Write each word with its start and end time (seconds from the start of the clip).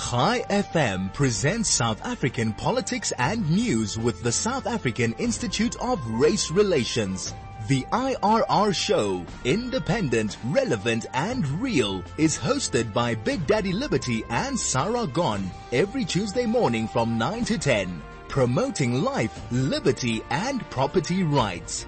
Chai 0.00 0.40
FM 0.48 1.12
presents 1.12 1.68
South 1.68 2.02
African 2.04 2.54
politics 2.54 3.12
and 3.18 3.48
news 3.50 3.98
with 3.98 4.22
the 4.22 4.32
South 4.32 4.66
African 4.66 5.12
Institute 5.18 5.76
of 5.76 6.04
Race 6.08 6.50
Relations. 6.50 7.34
The 7.68 7.82
IRR 7.92 8.74
show, 8.74 9.24
independent, 9.44 10.38
relevant 10.46 11.04
and 11.12 11.46
real, 11.60 12.02
is 12.16 12.38
hosted 12.38 12.94
by 12.94 13.14
Big 13.14 13.46
Daddy 13.46 13.72
Liberty 13.72 14.24
and 14.30 14.58
Sara 14.58 15.06
Gon 15.06 15.48
every 15.70 16.06
Tuesday 16.06 16.46
morning 16.46 16.88
from 16.88 17.18
9 17.18 17.44
to 17.44 17.58
10, 17.58 18.02
promoting 18.26 19.04
life, 19.04 19.38
liberty 19.52 20.22
and 20.30 20.68
property 20.70 21.22
rights. 21.24 21.84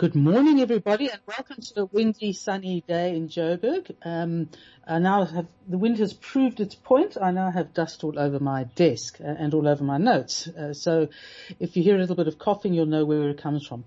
Good 0.00 0.14
morning, 0.14 0.62
everybody, 0.62 1.10
and 1.10 1.20
welcome 1.26 1.60
to 1.60 1.82
a 1.82 1.84
windy, 1.84 2.32
sunny 2.32 2.82
day 2.88 3.14
in 3.14 3.28
Joburg. 3.28 3.94
Um, 4.02 4.48
I 4.90 4.98
now 4.98 5.24
have 5.24 5.46
the 5.68 5.78
wind 5.78 5.98
has 5.98 6.12
proved 6.12 6.58
its 6.58 6.74
point. 6.74 7.16
I 7.20 7.30
now 7.30 7.52
have 7.52 7.72
dust 7.72 8.02
all 8.02 8.18
over 8.18 8.40
my 8.40 8.64
desk 8.64 9.20
uh, 9.20 9.24
and 9.24 9.54
all 9.54 9.68
over 9.68 9.84
my 9.84 9.98
notes. 9.98 10.48
Uh, 10.48 10.74
so, 10.74 11.08
if 11.60 11.76
you 11.76 11.84
hear 11.84 11.94
a 11.94 11.98
little 11.98 12.16
bit 12.16 12.26
of 12.26 12.38
coughing, 12.38 12.74
you'll 12.74 12.86
know 12.86 13.04
where 13.04 13.28
it 13.28 13.40
comes 13.40 13.64
from. 13.64 13.84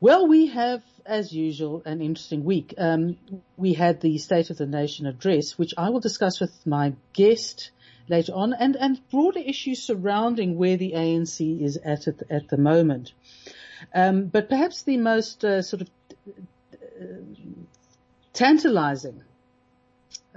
Well, 0.00 0.26
we 0.26 0.48
have, 0.48 0.82
as 1.06 1.32
usual, 1.32 1.82
an 1.86 2.02
interesting 2.02 2.42
week. 2.42 2.74
Um, 2.76 3.16
we 3.56 3.74
had 3.74 4.00
the 4.00 4.18
State 4.18 4.50
of 4.50 4.58
the 4.58 4.66
Nation 4.66 5.06
address, 5.06 5.56
which 5.56 5.72
I 5.78 5.90
will 5.90 6.00
discuss 6.00 6.40
with 6.40 6.66
my 6.66 6.94
guest 7.12 7.70
later 8.08 8.32
on, 8.34 8.54
and 8.54 8.74
and 8.74 9.00
broader 9.10 9.38
issues 9.38 9.84
surrounding 9.84 10.58
where 10.58 10.76
the 10.76 10.94
ANC 10.96 11.62
is 11.62 11.76
at 11.76 12.08
at, 12.08 12.22
at 12.28 12.48
the 12.48 12.58
moment. 12.58 13.12
Um, 13.94 14.26
but 14.26 14.48
perhaps 14.48 14.82
the 14.82 14.96
most 14.96 15.44
uh, 15.44 15.62
sort 15.62 15.82
of 15.82 15.90
uh, 16.26 17.04
tantalizing 18.32 19.22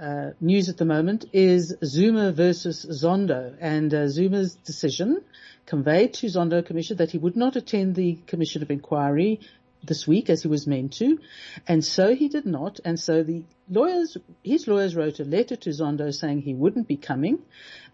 uh, 0.00 0.30
news 0.40 0.68
at 0.68 0.76
the 0.76 0.84
moment 0.84 1.24
is 1.32 1.74
Zuma 1.84 2.32
versus 2.32 2.86
Zondo 2.86 3.56
and 3.60 3.92
uh, 3.92 4.08
Zuma's 4.08 4.54
decision 4.54 5.22
conveyed 5.66 6.14
to 6.14 6.26
Zondo 6.26 6.64
Commission 6.64 6.98
that 6.98 7.10
he 7.10 7.18
would 7.18 7.36
not 7.36 7.56
attend 7.56 7.94
the 7.94 8.18
Commission 8.26 8.62
of 8.62 8.70
Inquiry 8.70 9.40
this 9.84 10.06
week 10.06 10.30
as 10.30 10.42
he 10.42 10.48
was 10.48 10.66
meant 10.66 10.94
to. 10.94 11.18
And 11.66 11.84
so 11.84 12.14
he 12.14 12.28
did 12.28 12.46
not. 12.46 12.80
And 12.84 12.98
so 12.98 13.22
the 13.22 13.44
lawyers, 13.68 14.16
his 14.42 14.66
lawyers 14.66 14.96
wrote 14.96 15.20
a 15.20 15.24
letter 15.24 15.56
to 15.56 15.70
Zondo 15.70 16.12
saying 16.12 16.42
he 16.42 16.54
wouldn't 16.54 16.88
be 16.88 16.96
coming 16.96 17.38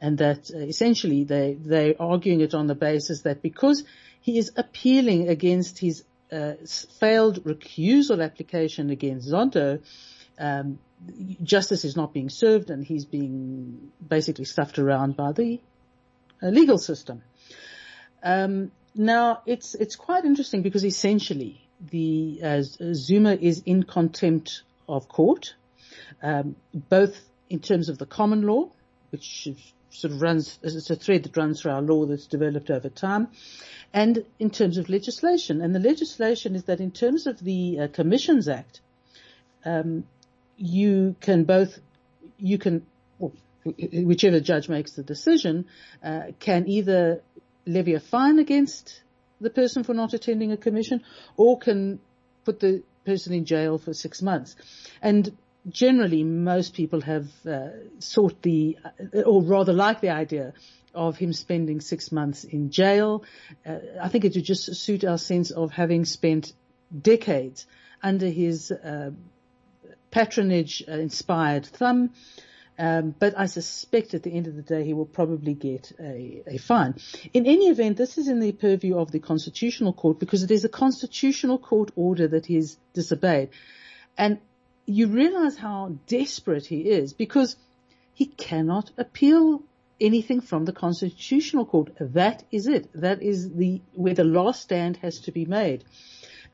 and 0.00 0.18
that 0.18 0.50
uh, 0.54 0.58
essentially 0.58 1.24
they, 1.24 1.56
they're 1.58 2.00
arguing 2.00 2.40
it 2.40 2.54
on 2.54 2.66
the 2.66 2.74
basis 2.74 3.22
that 3.22 3.42
because 3.42 3.84
he 4.20 4.38
is 4.38 4.52
appealing 4.56 5.28
against 5.28 5.78
his 5.78 6.04
uh, 6.32 6.54
failed 6.98 7.44
recusal 7.44 8.24
application 8.24 8.90
against 8.90 9.28
Zondo. 9.28 9.82
Um, 10.38 10.78
justice 11.42 11.84
is 11.84 11.96
not 11.96 12.12
being 12.12 12.30
served, 12.30 12.70
and 12.70 12.84
he's 12.84 13.04
being 13.04 13.92
basically 14.06 14.44
stuffed 14.44 14.78
around 14.78 15.16
by 15.16 15.32
the 15.32 15.60
uh, 16.42 16.48
legal 16.48 16.78
system. 16.78 17.22
Um, 18.22 18.72
now, 18.94 19.42
it's 19.46 19.74
it's 19.74 19.96
quite 19.96 20.24
interesting 20.24 20.62
because 20.62 20.84
essentially 20.84 21.60
the 21.80 22.40
uh, 22.42 22.62
Zuma 22.94 23.34
is 23.34 23.62
in 23.66 23.82
contempt 23.82 24.62
of 24.88 25.08
court, 25.08 25.54
um, 26.22 26.56
both 26.74 27.20
in 27.50 27.60
terms 27.60 27.88
of 27.88 27.98
the 27.98 28.06
common 28.06 28.42
law, 28.42 28.70
which 29.10 29.48
sort 29.90 30.12
of 30.12 30.22
runs, 30.22 30.58
it's 30.62 30.90
a 30.90 30.96
thread 30.96 31.22
that 31.22 31.36
runs 31.36 31.60
through 31.60 31.72
our 31.72 31.82
law 31.82 32.04
that's 32.04 32.26
developed 32.26 32.70
over 32.70 32.88
time, 32.88 33.28
and 33.92 34.24
in 34.38 34.50
terms 34.50 34.78
of 34.78 34.88
legislation. 34.88 35.60
And 35.60 35.74
the 35.74 35.80
legislation 35.80 36.54
is 36.54 36.64
that 36.64 36.80
in 36.80 36.90
terms 36.90 37.26
of 37.26 37.38
the 37.38 37.80
uh, 37.80 37.88
Commissions 37.88 38.48
Act, 38.48 38.80
um, 39.64 40.04
you 40.56 41.16
can 41.20 41.44
both, 41.44 41.78
you 42.38 42.58
can, 42.58 42.86
whichever 43.62 44.40
judge 44.40 44.68
makes 44.68 44.92
the 44.92 45.02
decision, 45.02 45.66
uh, 46.02 46.22
can 46.38 46.68
either 46.68 47.22
levy 47.66 47.94
a 47.94 48.00
fine 48.00 48.38
against 48.38 49.02
the 49.40 49.50
person 49.50 49.84
for 49.84 49.94
not 49.94 50.14
attending 50.14 50.52
a 50.52 50.56
commission 50.56 51.02
or 51.36 51.58
can 51.58 51.98
put 52.44 52.60
the 52.60 52.82
person 53.04 53.32
in 53.32 53.44
jail 53.44 53.78
for 53.78 53.92
six 53.92 54.22
months. 54.22 54.56
And 55.02 55.36
generally 55.68 56.24
most 56.24 56.74
people 56.74 57.00
have 57.02 57.28
uh, 57.46 57.68
sought 57.98 58.42
the, 58.42 58.78
uh, 58.84 59.20
or 59.20 59.42
rather 59.42 59.72
like 59.72 60.00
the 60.00 60.10
idea 60.10 60.52
of 60.94 61.16
him 61.16 61.32
spending 61.32 61.80
six 61.80 62.12
months 62.12 62.44
in 62.44 62.70
jail. 62.70 63.24
Uh, 63.66 63.78
I 64.00 64.08
think 64.08 64.24
it 64.24 64.34
would 64.34 64.44
just 64.44 64.74
suit 64.76 65.04
our 65.04 65.18
sense 65.18 65.50
of 65.50 65.72
having 65.72 66.04
spent 66.04 66.52
decades 66.98 67.66
under 68.02 68.28
his 68.28 68.70
uh, 68.70 69.10
patronage 70.14 70.84
uh, 70.88 70.92
inspired 70.92 71.66
thumb. 71.66 72.10
Um, 72.78 73.14
but 73.18 73.34
I 73.36 73.46
suspect 73.46 74.14
at 74.14 74.22
the 74.22 74.32
end 74.32 74.46
of 74.46 74.56
the 74.56 74.62
day 74.62 74.84
he 74.84 74.94
will 74.94 75.06
probably 75.06 75.54
get 75.54 75.92
a, 76.00 76.42
a, 76.46 76.58
fine. 76.58 76.94
In 77.32 77.46
any 77.46 77.66
event, 77.68 77.96
this 77.96 78.16
is 78.18 78.28
in 78.28 78.40
the 78.40 78.52
purview 78.52 78.96
of 78.96 79.10
the 79.10 79.20
Constitutional 79.20 79.92
Court 79.92 80.18
because 80.18 80.42
it 80.42 80.50
is 80.50 80.64
a 80.64 80.68
Constitutional 80.68 81.58
Court 81.58 81.90
order 81.94 82.26
that 82.28 82.46
he 82.46 82.54
has 82.56 82.76
disobeyed. 82.92 83.50
And 84.16 84.38
you 84.86 85.06
realize 85.08 85.56
how 85.56 85.96
desperate 86.06 86.66
he 86.66 86.80
is 86.80 87.12
because 87.12 87.56
he 88.12 88.26
cannot 88.26 88.90
appeal 88.98 89.62
anything 90.00 90.40
from 90.40 90.64
the 90.64 90.72
Constitutional 90.72 91.64
Court. 91.64 91.90
That 92.00 92.44
is 92.50 92.66
it. 92.66 92.88
That 92.94 93.22
is 93.22 93.52
the 93.52 93.82
where 93.94 94.14
the 94.14 94.24
last 94.24 94.62
stand 94.62 94.96
has 94.98 95.20
to 95.20 95.32
be 95.32 95.44
made. 95.44 95.84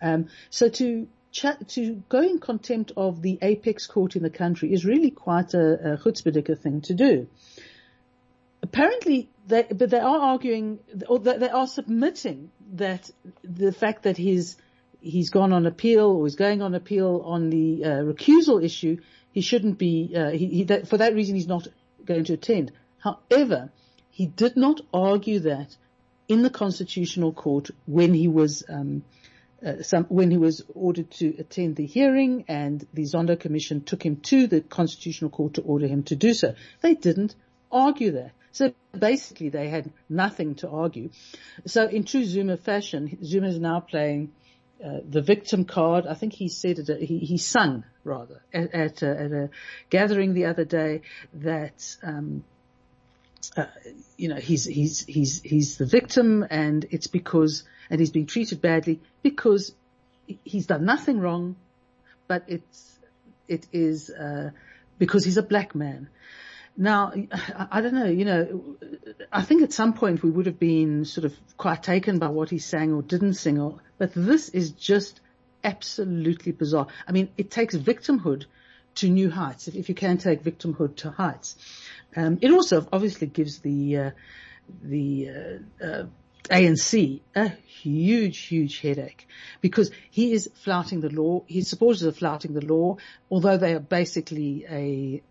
Um, 0.02 0.28
so 0.50 0.68
to 0.68 1.08
to 1.32 2.02
go 2.08 2.20
in 2.20 2.38
contempt 2.38 2.92
of 2.96 3.22
the 3.22 3.38
apex 3.42 3.86
court 3.86 4.16
in 4.16 4.22
the 4.22 4.30
country 4.30 4.72
is 4.72 4.84
really 4.84 5.10
quite 5.10 5.54
a, 5.54 5.94
a 5.94 6.54
thing 6.56 6.80
to 6.82 6.94
do. 6.94 7.28
Apparently, 8.62 9.30
they, 9.46 9.62
but 9.62 9.90
they 9.90 9.98
are 9.98 10.18
arguing, 10.18 10.80
or 11.08 11.18
they 11.18 11.48
are 11.48 11.66
submitting 11.66 12.50
that 12.74 13.10
the 13.42 13.72
fact 13.72 14.02
that 14.02 14.16
he's 14.16 14.56
he's 15.00 15.30
gone 15.30 15.52
on 15.52 15.66
appeal 15.66 16.06
or 16.06 16.26
is 16.26 16.36
going 16.36 16.60
on 16.60 16.74
appeal 16.74 17.22
on 17.24 17.48
the 17.48 17.84
uh, 17.84 17.88
recusal 18.02 18.62
issue, 18.62 18.98
he 19.32 19.40
shouldn't 19.40 19.78
be. 19.78 20.12
Uh, 20.14 20.30
he, 20.30 20.46
he, 20.46 20.64
that, 20.64 20.88
for 20.88 20.98
that 20.98 21.14
reason, 21.14 21.36
he's 21.36 21.46
not 21.46 21.66
going 22.04 22.24
to 22.24 22.34
attend. 22.34 22.72
However, 22.98 23.70
he 24.10 24.26
did 24.26 24.56
not 24.56 24.80
argue 24.92 25.40
that 25.40 25.74
in 26.28 26.42
the 26.42 26.50
Constitutional 26.50 27.32
Court 27.32 27.70
when 27.86 28.12
he 28.14 28.28
was 28.28 28.62
um, 28.68 29.02
uh, 29.64 29.82
some, 29.82 30.04
when 30.04 30.30
he 30.30 30.38
was 30.38 30.64
ordered 30.74 31.10
to 31.10 31.34
attend 31.38 31.76
the 31.76 31.86
hearing 31.86 32.44
and 32.48 32.86
the 32.94 33.02
Zondo 33.02 33.38
Commission 33.38 33.82
took 33.82 34.04
him 34.04 34.16
to 34.16 34.46
the 34.46 34.60
Constitutional 34.60 35.30
Court 35.30 35.54
to 35.54 35.62
order 35.62 35.86
him 35.86 36.02
to 36.04 36.16
do 36.16 36.34
so. 36.34 36.54
They 36.80 36.94
didn't 36.94 37.34
argue 37.70 38.12
that. 38.12 38.32
So 38.52 38.72
basically 38.98 39.48
they 39.48 39.68
had 39.68 39.92
nothing 40.08 40.56
to 40.56 40.68
argue. 40.68 41.10
So 41.66 41.86
in 41.86 42.04
true 42.04 42.24
Zuma 42.24 42.56
fashion, 42.56 43.18
Zuma 43.24 43.48
is 43.48 43.58
now 43.58 43.80
playing 43.80 44.32
uh, 44.84 44.98
the 45.08 45.20
victim 45.20 45.64
card. 45.64 46.06
I 46.06 46.14
think 46.14 46.32
he 46.32 46.48
said 46.48 46.78
it, 46.78 47.02
he, 47.02 47.18
he 47.18 47.36
sung 47.36 47.84
rather 48.02 48.42
at, 48.52 48.74
at, 48.74 49.02
a, 49.02 49.10
at 49.10 49.32
a 49.32 49.50
gathering 49.90 50.34
the 50.34 50.46
other 50.46 50.64
day 50.64 51.02
that, 51.34 51.96
um, 52.02 52.44
uh, 53.56 53.66
you 54.16 54.28
know, 54.28 54.36
he's, 54.36 54.64
he's, 54.64 55.04
he's, 55.06 55.40
he's 55.42 55.76
the 55.76 55.86
victim 55.86 56.46
and 56.50 56.86
it's 56.90 57.06
because, 57.06 57.64
and 57.88 58.00
he's 58.00 58.10
being 58.10 58.26
treated 58.26 58.60
badly 58.60 59.00
because 59.22 59.72
he's 60.44 60.66
done 60.66 60.84
nothing 60.84 61.20
wrong, 61.20 61.56
but 62.28 62.44
it's, 62.46 62.98
it 63.48 63.66
is, 63.72 64.10
uh, 64.10 64.50
because 64.98 65.24
he's 65.24 65.36
a 65.36 65.42
black 65.42 65.74
man. 65.74 66.08
Now, 66.76 67.12
I 67.70 67.80
don't 67.80 67.94
know, 67.94 68.06
you 68.06 68.24
know, 68.24 68.76
I 69.32 69.42
think 69.42 69.62
at 69.62 69.72
some 69.72 69.92
point 69.92 70.22
we 70.22 70.30
would 70.30 70.46
have 70.46 70.58
been 70.58 71.04
sort 71.04 71.24
of 71.24 71.34
quite 71.56 71.82
taken 71.82 72.18
by 72.18 72.28
what 72.28 72.50
he 72.50 72.58
sang 72.58 72.92
or 72.92 73.02
didn't 73.02 73.34
sing 73.34 73.58
or, 73.58 73.80
but 73.98 74.12
this 74.14 74.48
is 74.50 74.70
just 74.70 75.20
absolutely 75.64 76.52
bizarre. 76.52 76.86
I 77.06 77.12
mean, 77.12 77.30
it 77.36 77.50
takes 77.50 77.76
victimhood 77.76 78.44
to 78.96 79.08
new 79.08 79.30
heights, 79.30 79.68
if, 79.68 79.74
if 79.74 79.88
you 79.88 79.94
can 79.94 80.18
take 80.18 80.42
victimhood 80.42 80.96
to 80.96 81.10
heights. 81.10 81.56
Um, 82.16 82.38
it 82.40 82.50
also 82.50 82.86
obviously 82.92 83.26
gives 83.26 83.58
the 83.58 83.96
uh, 83.96 84.10
the 84.82 85.30
uh, 85.30 85.84
uh, 85.84 86.04
ANC 86.48 87.20
a 87.34 87.48
huge, 87.48 88.38
huge 88.38 88.80
headache 88.80 89.28
because 89.60 89.90
he 90.10 90.32
is 90.32 90.50
flouting 90.54 91.00
the 91.00 91.10
law. 91.10 91.42
His 91.46 91.68
supporters 91.68 92.04
are 92.04 92.12
flouting 92.12 92.54
the 92.54 92.64
law, 92.64 92.96
although 93.30 93.56
they 93.56 93.74
are 93.74 93.80
basically 93.80 94.64
a 94.68 95.22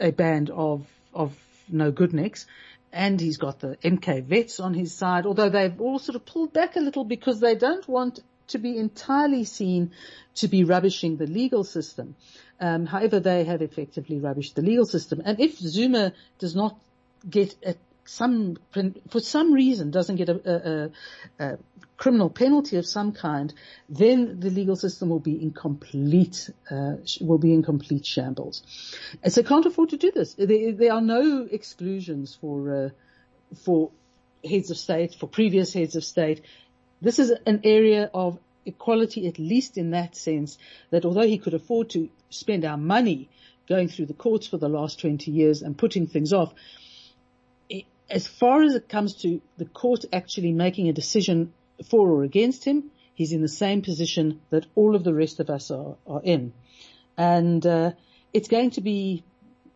a 0.00 0.10
band 0.12 0.50
of 0.50 0.86
of 1.14 1.34
no 1.68 1.90
good 1.90 2.12
nicks. 2.12 2.46
And 2.90 3.20
he's 3.20 3.36
got 3.36 3.60
the 3.60 3.76
MK 3.82 4.24
vets 4.24 4.60
on 4.60 4.72
his 4.72 4.94
side, 4.94 5.26
although 5.26 5.50
they've 5.50 5.78
all 5.78 5.98
sort 5.98 6.16
of 6.16 6.24
pulled 6.24 6.54
back 6.54 6.74
a 6.76 6.80
little 6.80 7.04
because 7.04 7.38
they 7.38 7.54
don't 7.54 7.86
want 7.86 8.20
to 8.48 8.58
be 8.58 8.78
entirely 8.78 9.44
seen 9.44 9.92
to 10.36 10.48
be 10.48 10.64
rubbishing 10.64 11.16
the 11.16 11.26
legal 11.26 11.64
system. 11.64 12.16
Um, 12.60 12.86
however, 12.86 13.20
they 13.20 13.44
have 13.44 13.62
effectively 13.62 14.18
rubbished 14.18 14.54
the 14.54 14.62
legal 14.62 14.84
system. 14.84 15.22
And 15.24 15.38
if 15.40 15.58
Zuma 15.58 16.12
does 16.38 16.56
not 16.56 16.78
get 17.28 17.54
a 17.64 17.76
some, 18.08 18.56
for 19.10 19.20
some 19.20 19.52
reason 19.52 19.90
doesn't 19.90 20.16
get 20.16 20.30
a, 20.30 20.90
a, 21.38 21.44
a, 21.44 21.58
criminal 21.98 22.30
penalty 22.30 22.76
of 22.76 22.86
some 22.86 23.12
kind, 23.12 23.52
then 23.88 24.40
the 24.40 24.50
legal 24.50 24.76
system 24.76 25.08
will 25.08 25.18
be 25.18 25.42
in 25.42 25.50
complete, 25.50 26.48
uh, 26.70 26.94
will 27.20 27.38
be 27.38 27.52
in 27.52 27.62
complete 27.62 28.06
shambles. 28.06 28.62
And 29.22 29.32
so 29.32 29.42
can't 29.42 29.66
afford 29.66 29.90
to 29.90 29.96
do 29.96 30.12
this. 30.12 30.34
There, 30.34 30.72
there 30.72 30.92
are 30.92 31.00
no 31.00 31.46
exclusions 31.50 32.38
for, 32.40 32.86
uh, 32.86 32.88
for 33.64 33.90
heads 34.48 34.70
of 34.70 34.78
state, 34.78 35.14
for 35.14 35.26
previous 35.26 35.74
heads 35.74 35.96
of 35.96 36.04
state. 36.04 36.40
This 37.02 37.18
is 37.18 37.32
an 37.44 37.60
area 37.64 38.10
of 38.14 38.38
equality, 38.64 39.26
at 39.26 39.38
least 39.38 39.76
in 39.76 39.90
that 39.90 40.16
sense, 40.16 40.56
that 40.90 41.04
although 41.04 41.26
he 41.26 41.38
could 41.38 41.54
afford 41.54 41.90
to 41.90 42.08
spend 42.30 42.64
our 42.64 42.76
money 42.76 43.28
going 43.68 43.88
through 43.88 44.06
the 44.06 44.14
courts 44.14 44.46
for 44.46 44.56
the 44.56 44.68
last 44.68 45.00
20 45.00 45.30
years 45.30 45.62
and 45.62 45.76
putting 45.76 46.06
things 46.06 46.32
off, 46.32 46.54
as 48.10 48.26
far 48.26 48.62
as 48.62 48.74
it 48.74 48.88
comes 48.88 49.14
to 49.16 49.40
the 49.58 49.66
court 49.66 50.04
actually 50.12 50.52
making 50.52 50.88
a 50.88 50.92
decision 50.92 51.52
for 51.90 52.08
or 52.08 52.24
against 52.24 52.64
him, 52.64 52.90
he's 53.14 53.32
in 53.32 53.42
the 53.42 53.48
same 53.48 53.82
position 53.82 54.40
that 54.50 54.66
all 54.74 54.96
of 54.96 55.04
the 55.04 55.12
rest 55.12 55.40
of 55.40 55.50
us 55.50 55.70
are, 55.70 55.96
are 56.06 56.22
in. 56.22 56.52
And, 57.16 57.64
uh, 57.66 57.92
it's 58.32 58.48
going 58.48 58.70
to 58.72 58.80
be 58.80 59.24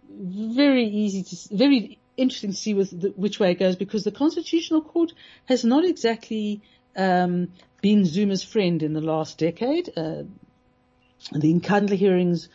very 0.09 0.87
easy 0.87 1.23
to, 1.23 1.57
very 1.57 1.99
interesting 2.17 2.51
to 2.51 2.57
see 2.57 2.73
the, 2.73 3.13
which 3.17 3.41
way 3.41 3.51
it 3.51 3.59
goes 3.59 3.77
because 3.77 4.05
the 4.05 4.13
Constitutional 4.13 4.83
Court 4.83 5.13
has 5.47 5.65
not 5.65 5.85
exactly, 5.85 6.63
um, 6.97 7.49
been 7.81 8.05
Zuma's 8.05 8.45
friend 8.45 8.83
in 8.83 8.93
the 8.93 9.01
last 9.01 9.39
decade. 9.39 9.91
Uh, 9.97 10.23
the 11.31 11.55
Nkandla 11.55 11.97
hearings 11.97 12.49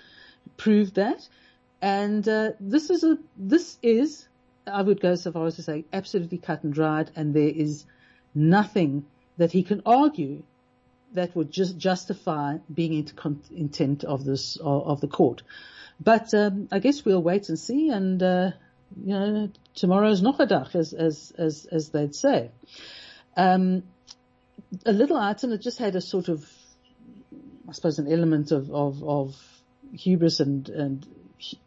proved 0.57 0.95
that. 0.95 1.27
And, 1.81 2.27
uh, 2.27 2.51
this 2.59 2.89
is 2.89 3.03
a, 3.03 3.17
this 3.37 3.77
is, 3.81 4.27
I 4.65 4.81
would 4.81 4.99
go 4.99 5.15
so 5.15 5.31
far 5.31 5.45
as 5.45 5.55
to 5.55 5.63
say 5.63 5.85
absolutely 5.93 6.39
cut 6.39 6.63
and 6.63 6.73
dried 6.73 7.11
and 7.15 7.33
there 7.33 7.49
is 7.49 7.85
nothing 8.33 9.05
that 9.37 9.51
he 9.51 9.63
can 9.63 9.81
argue 9.85 10.43
that 11.13 11.35
would 11.35 11.51
just 11.51 11.77
justify 11.77 12.57
being 12.73 12.93
in 12.93 13.39
intent 13.55 14.03
of 14.03 14.25
this 14.25 14.57
of 14.57 15.01
the 15.01 15.07
court. 15.07 15.43
But 15.99 16.33
um, 16.33 16.67
I 16.71 16.79
guess 16.79 17.03
we'll 17.05 17.23
wait 17.23 17.49
and 17.49 17.57
see, 17.57 17.89
and 17.89 18.21
uh, 18.21 18.51
you 19.03 19.13
know, 19.13 19.49
tomorrow's 19.75 20.21
nog 20.21 20.39
as 20.41 20.93
as 20.93 21.33
as 21.37 21.65
as 21.71 21.89
they'd 21.89 22.15
say. 22.15 22.51
Um, 23.35 23.83
a 24.85 24.91
little 24.91 25.17
item 25.17 25.51
that 25.51 25.61
just 25.61 25.79
had 25.79 25.95
a 25.95 26.01
sort 26.01 26.27
of, 26.27 26.47
I 27.67 27.73
suppose, 27.73 27.99
an 27.99 28.11
element 28.11 28.51
of 28.51 28.71
of, 28.71 29.03
of 29.03 29.35
hubris 29.93 30.39
and 30.39 30.67
and 30.69 31.05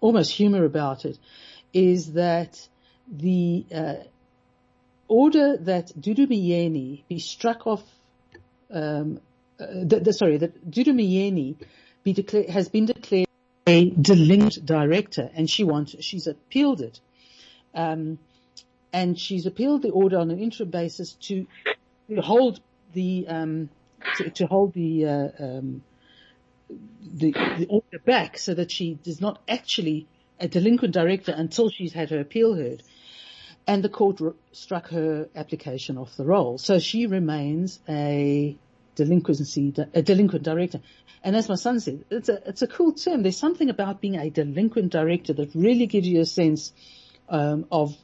almost 0.01 0.31
humor 0.31 0.65
about 0.65 1.05
it, 1.05 1.19
is 1.73 2.13
that 2.15 2.69
the 3.11 3.65
uh, 3.75 3.95
order 5.11 5.57
that 5.57 5.89
Dudu 6.01 6.27
Myeni 6.27 7.03
be 7.09 7.19
struck 7.19 7.67
off, 7.67 7.83
um, 8.71 9.21
uh, 9.59 9.67
the, 9.85 10.01
the, 10.01 10.13
sorry, 10.13 10.39
that 10.39 10.71
Dudu 10.71 10.95
Myeni 10.95 11.57
be 12.05 12.13
declared, 12.13 12.49
has 12.49 12.69
been 12.69 12.87
declared 12.87 13.27
a 13.67 13.91
delinquent 13.91 14.65
director 14.65 15.29
and 15.35 15.51
she 15.51 15.65
wants, 15.65 15.97
she's 16.01 16.27
appealed 16.27 16.81
it. 16.81 17.01
Um, 17.75 18.19
and 18.93 19.19
she's 19.19 19.47
appealed 19.47 19.83
the 19.83 19.91
order 19.91 20.19
on 20.19 20.31
an 20.31 20.39
interim 20.39 20.71
basis 20.71 21.13
to, 21.23 21.47
to 22.09 22.21
hold 22.21 22.61
the, 22.93 23.27
um, 23.29 23.69
to, 24.17 24.31
to, 24.31 24.47
hold 24.47 24.73
the, 24.75 25.07
uh, 25.07 25.29
um, 25.39 25.83
the, 27.03 27.33
the 27.33 27.67
order 27.69 27.99
back 28.05 28.39
so 28.39 28.55
that 28.55 28.71
she 28.71 28.99
is 29.05 29.21
not 29.21 29.43
actually 29.49 30.07
a 30.39 30.49
delinquent 30.49 30.95
director 30.95 31.33
until 31.37 31.69
she's 31.69 31.93
had 31.93 32.11
her 32.11 32.21
appeal 32.21 32.55
heard 32.55 32.83
and 33.67 33.85
the 33.85 33.89
court 33.89 34.21
struck 34.53 34.89
her 34.89 35.29
application 35.37 35.99
off 35.99 36.17
the 36.17 36.25
roll. 36.25 36.59
So 36.59 36.79
she 36.79 37.07
remains 37.07 37.79
a 37.89 38.57
delinquency, 38.95 39.73
a 39.95 40.03
delinquent 40.03 40.45
director. 40.45 40.81
And 41.23 41.37
as 41.37 41.49
my 41.49 41.55
son 41.55 41.81
said, 41.81 42.05
it's 42.11 42.29
a, 42.29 42.49
it's 42.49 42.63
a 42.63 42.67
cool 42.67 42.93
term. 42.95 43.23
There's 43.23 43.37
something 43.37 43.71
about 43.71 44.01
being 44.01 44.17
a 44.17 44.31
delinquent 44.31 44.91
director 44.91 45.35
that 45.35 45.55
really 45.55 45.87
gives 45.87 46.09
you 46.09 46.21
a 46.21 46.27
sense, 46.27 46.73
um, 47.29 47.67
of 47.71 47.97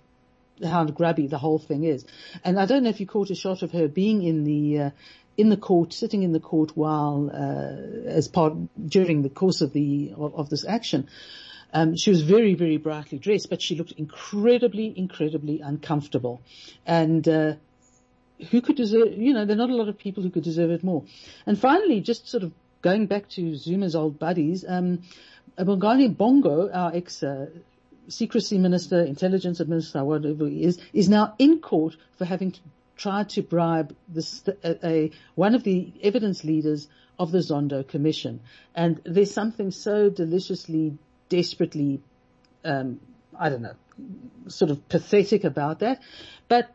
how 0.64 0.84
grubby 0.84 1.26
the 1.26 1.38
whole 1.38 1.58
thing 1.58 1.84
is. 1.84 2.04
And 2.44 2.60
I 2.60 2.66
don't 2.66 2.82
know 2.82 2.90
if 2.90 3.00
you 3.00 3.06
caught 3.06 3.30
a 3.30 3.34
shot 3.34 3.62
of 3.62 3.72
her 3.72 3.88
being 3.88 4.22
in 4.22 4.44
the, 4.44 4.80
uh, 4.80 4.90
in 5.36 5.48
the 5.48 5.56
court, 5.56 5.92
sitting 5.92 6.22
in 6.22 6.32
the 6.32 6.40
court 6.40 6.76
while, 6.76 7.30
uh, 7.32 8.08
as 8.08 8.28
part, 8.28 8.54
during 8.88 9.22
the 9.22 9.28
course 9.28 9.60
of 9.60 9.72
the, 9.72 10.12
of, 10.16 10.34
of 10.34 10.50
this 10.50 10.64
action. 10.64 11.08
Um, 11.72 11.96
she 11.96 12.10
was 12.10 12.22
very, 12.22 12.54
very 12.54 12.76
brightly 12.76 13.18
dressed, 13.18 13.50
but 13.50 13.60
she 13.60 13.74
looked 13.74 13.92
incredibly, 13.92 14.92
incredibly 14.96 15.60
uncomfortable. 15.60 16.40
And, 16.86 17.26
uh, 17.28 17.54
who 18.50 18.60
could 18.60 18.76
deserve, 18.76 19.12
you 19.16 19.32
know, 19.32 19.44
there 19.44 19.56
are 19.56 19.58
not 19.58 19.70
a 19.70 19.74
lot 19.74 19.88
of 19.88 19.98
people 19.98 20.22
who 20.22 20.30
could 20.30 20.44
deserve 20.44 20.70
it 20.70 20.84
more. 20.84 21.04
And 21.46 21.58
finally, 21.58 22.00
just 22.00 22.28
sort 22.28 22.42
of 22.42 22.52
going 22.82 23.06
back 23.06 23.28
to 23.30 23.56
Zuma's 23.56 23.96
old 23.96 24.18
buddies, 24.18 24.64
um, 24.66 25.02
Bongani 25.58 26.14
Bongo, 26.14 26.70
our 26.70 26.94
ex, 26.94 27.22
uh, 27.22 27.46
secrecy 28.08 28.58
minister, 28.58 29.02
intelligence 29.02 29.60
minister, 29.60 30.04
whatever 30.04 30.46
he 30.46 30.62
is, 30.62 30.78
is 30.92 31.08
now 31.08 31.34
in 31.38 31.60
court 31.60 31.96
for 32.16 32.24
having 32.24 32.54
tried 32.96 33.28
to 33.30 33.42
bribe 33.42 33.94
this, 34.08 34.42
a, 34.64 34.86
a, 34.86 35.10
one 35.34 35.54
of 35.54 35.62
the 35.62 35.92
evidence 36.02 36.44
leaders 36.44 36.88
of 37.18 37.30
the 37.32 37.38
Zondo 37.38 37.86
Commission. 37.86 38.40
And 38.74 39.00
there's 39.04 39.32
something 39.32 39.70
so 39.70 40.08
deliciously 40.10 40.98
desperately, 41.28 42.00
um, 42.64 43.00
I 43.38 43.48
don't 43.48 43.62
know, 43.62 43.76
sort 44.48 44.70
of 44.70 44.88
pathetic 44.88 45.44
about 45.44 45.80
that. 45.80 46.00
But 46.48 46.70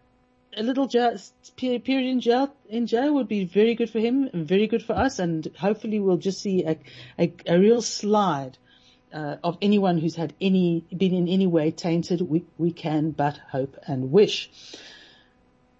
a 0.55 0.63
little 0.63 0.87
just 0.87 1.33
period 1.55 1.87
in 1.87 2.19
jail 2.19 2.53
in 2.67 2.87
jail 2.87 3.13
would 3.13 3.27
be 3.27 3.45
very 3.45 3.75
good 3.75 3.89
for 3.89 3.99
him 3.99 4.29
and 4.33 4.45
very 4.47 4.67
good 4.67 4.83
for 4.83 4.93
us, 4.93 5.19
and 5.19 5.47
hopefully 5.57 5.99
we'll 5.99 6.17
just 6.17 6.41
see 6.41 6.63
a 6.65 6.77
a, 7.17 7.33
a 7.47 7.59
real 7.59 7.81
slide. 7.81 8.57
Uh, 9.13 9.35
of 9.43 9.57
anyone 9.61 9.97
who's 9.97 10.15
had 10.15 10.33
any 10.39 10.85
been 10.95 11.13
in 11.13 11.27
any 11.27 11.45
way 11.45 11.69
tainted, 11.69 12.21
we 12.21 12.45
we 12.57 12.71
can 12.71 13.11
but 13.11 13.37
hope 13.51 13.75
and 13.85 14.09
wish. 14.09 14.49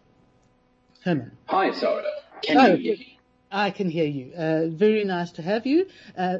Herman. 1.05 1.33
Hi, 1.45 1.73
Sara. 1.73 2.05
Can 2.43 2.57
oh, 2.57 2.69
you 2.69 2.77
hear 2.77 2.97
me? 2.97 3.19
I 3.53 3.71
can 3.71 3.91
hear 3.91 4.07
you. 4.07 4.33
Uh, 4.33 4.69
very 4.69 5.05
nice 5.05 5.33
to 5.33 5.43
have 5.43 5.67
you. 5.67 5.89
Uh, 6.17 6.39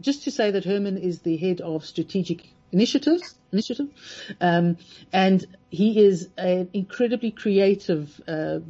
just 0.00 0.24
to 0.24 0.30
say 0.30 0.52
that 0.52 0.64
Herman 0.64 0.96
is 0.96 1.20
the 1.20 1.36
head 1.36 1.60
of 1.60 1.84
strategic 1.84 2.46
initiatives, 2.72 3.34
initiative, 3.52 3.88
um, 4.40 4.76
and 5.12 5.46
he 5.70 6.00
is 6.04 6.28
an 6.36 6.68
incredibly 6.72 7.30
creative 7.30 8.20
uh, 8.28 8.60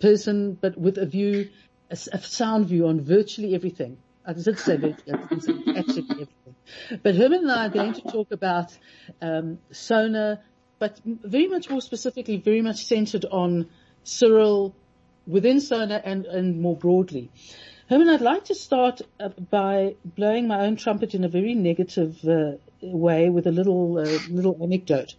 person, 0.00 0.56
but 0.60 0.78
with 0.78 0.98
a 0.98 1.06
view 1.06 1.48
a, 1.92 1.98
a 2.12 2.20
sound 2.20 2.66
view 2.66 2.88
on 2.88 3.00
virtually 3.00 3.54
everything. 3.54 3.98
I 4.26 4.32
did 4.32 4.58
say 4.58 4.74
absolutely 4.74 5.12
everything. 5.74 6.54
But 7.02 7.16
Herman 7.16 7.40
and 7.40 7.50
I 7.50 7.66
are 7.66 7.70
going 7.70 7.94
to 7.94 8.02
talk 8.02 8.30
about 8.30 8.76
um, 9.20 9.58
SONA, 9.72 10.40
but 10.78 11.00
very 11.04 11.48
much 11.48 11.68
more 11.68 11.80
specifically, 11.80 12.36
very 12.38 12.62
much 12.62 12.84
centered 12.84 13.24
on 13.24 13.68
Cyril 14.04 14.74
within 15.26 15.60
SONA 15.60 16.00
and, 16.04 16.24
and 16.26 16.60
more 16.60 16.76
broadly. 16.76 17.30
Herman, 17.88 18.08
I'd 18.08 18.20
like 18.20 18.44
to 18.44 18.54
start 18.54 19.02
uh, 19.18 19.28
by 19.28 19.96
blowing 20.04 20.46
my 20.46 20.60
own 20.60 20.76
trumpet 20.76 21.14
in 21.14 21.24
a 21.24 21.28
very 21.28 21.54
negative 21.54 22.24
uh, 22.24 22.52
way 22.80 23.28
with 23.28 23.46
a 23.46 23.50
little 23.50 23.98
uh, 23.98 24.18
little 24.30 24.56
anecdote. 24.62 25.14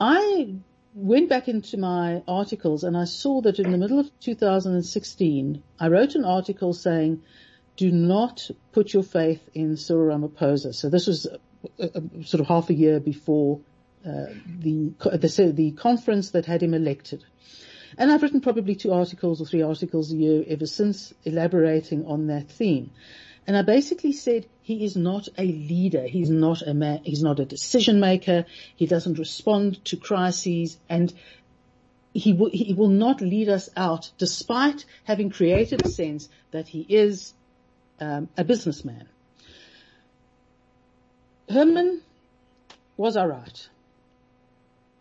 I 0.00 0.54
went 0.94 1.28
back 1.28 1.48
into 1.48 1.76
my 1.76 2.22
articles 2.26 2.82
and 2.82 2.96
I 2.96 3.04
saw 3.04 3.42
that 3.42 3.58
in 3.58 3.70
the 3.70 3.78
middle 3.78 3.98
of 3.98 4.10
2016, 4.20 5.62
I 5.78 5.88
wrote 5.88 6.14
an 6.14 6.24
article 6.24 6.72
saying, 6.72 7.22
"Do 7.76 7.92
not 7.92 8.50
put 8.72 8.94
your 8.94 9.02
faith 9.02 9.46
in 9.52 9.76
Cyril 9.76 10.16
Ramaphosa." 10.16 10.74
So 10.74 10.88
this 10.88 11.06
was 11.06 11.26
a, 11.78 11.84
a, 11.84 12.24
sort 12.24 12.40
of 12.40 12.46
half 12.46 12.70
a 12.70 12.74
year 12.74 13.00
before 13.00 13.60
uh, 14.04 14.26
the, 14.58 14.94
the 14.98 15.52
the 15.54 15.72
conference 15.72 16.30
that 16.30 16.46
had 16.46 16.62
him 16.62 16.72
elected. 16.72 17.22
And 17.98 18.10
I've 18.10 18.22
written 18.22 18.40
probably 18.40 18.74
two 18.74 18.92
articles 18.92 19.40
or 19.40 19.46
three 19.46 19.62
articles 19.62 20.12
a 20.12 20.16
year 20.16 20.44
ever 20.46 20.66
since 20.66 21.12
elaborating 21.24 22.06
on 22.06 22.28
that 22.28 22.48
theme. 22.48 22.90
And 23.46 23.56
I 23.56 23.62
basically 23.62 24.12
said 24.12 24.46
he 24.62 24.84
is 24.84 24.96
not 24.96 25.28
a 25.36 25.44
leader. 25.44 26.06
He's 26.06 26.30
not 26.30 26.62
a 26.62 26.74
man, 26.74 27.00
he's 27.04 27.22
not 27.22 27.40
a 27.40 27.44
decision 27.44 27.98
maker. 27.98 28.44
He 28.76 28.86
doesn't 28.86 29.18
respond 29.18 29.84
to 29.86 29.96
crises 29.96 30.78
and 30.88 31.12
he 32.12 32.32
will, 32.32 32.50
he 32.50 32.74
will 32.74 32.88
not 32.88 33.20
lead 33.20 33.48
us 33.48 33.68
out 33.76 34.10
despite 34.18 34.84
having 35.04 35.30
created 35.30 35.84
a 35.84 35.88
sense 35.88 36.28
that 36.50 36.68
he 36.68 36.84
is 36.88 37.34
um, 38.00 38.28
a 38.36 38.44
businessman. 38.44 39.08
Herman, 41.48 42.02
was 42.96 43.16
I 43.16 43.26
right? 43.26 43.68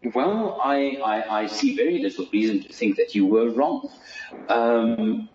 Well, 0.02 0.60
I, 0.64 0.98
I, 1.04 1.42
I, 1.42 1.48
see 1.48 1.76
very 1.76 2.00
little 2.00 2.26
reason 2.32 2.64
to 2.64 2.72
think 2.72 2.96
that 2.96 3.16
you 3.16 3.26
were 3.26 3.50
wrong. 3.50 3.92
Um, 4.48 5.28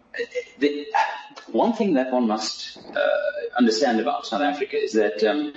the, 0.59 0.87
one 1.53 1.75
thing 1.75 1.95
that 1.95 2.11
one 2.11 2.27
must 2.27 2.79
uh, 2.79 3.59
understand 3.59 4.01
about 4.01 4.25
South 4.27 4.41
Africa 4.41 4.83
is 4.83 4.95
that 4.95 5.23
um, 5.23 5.53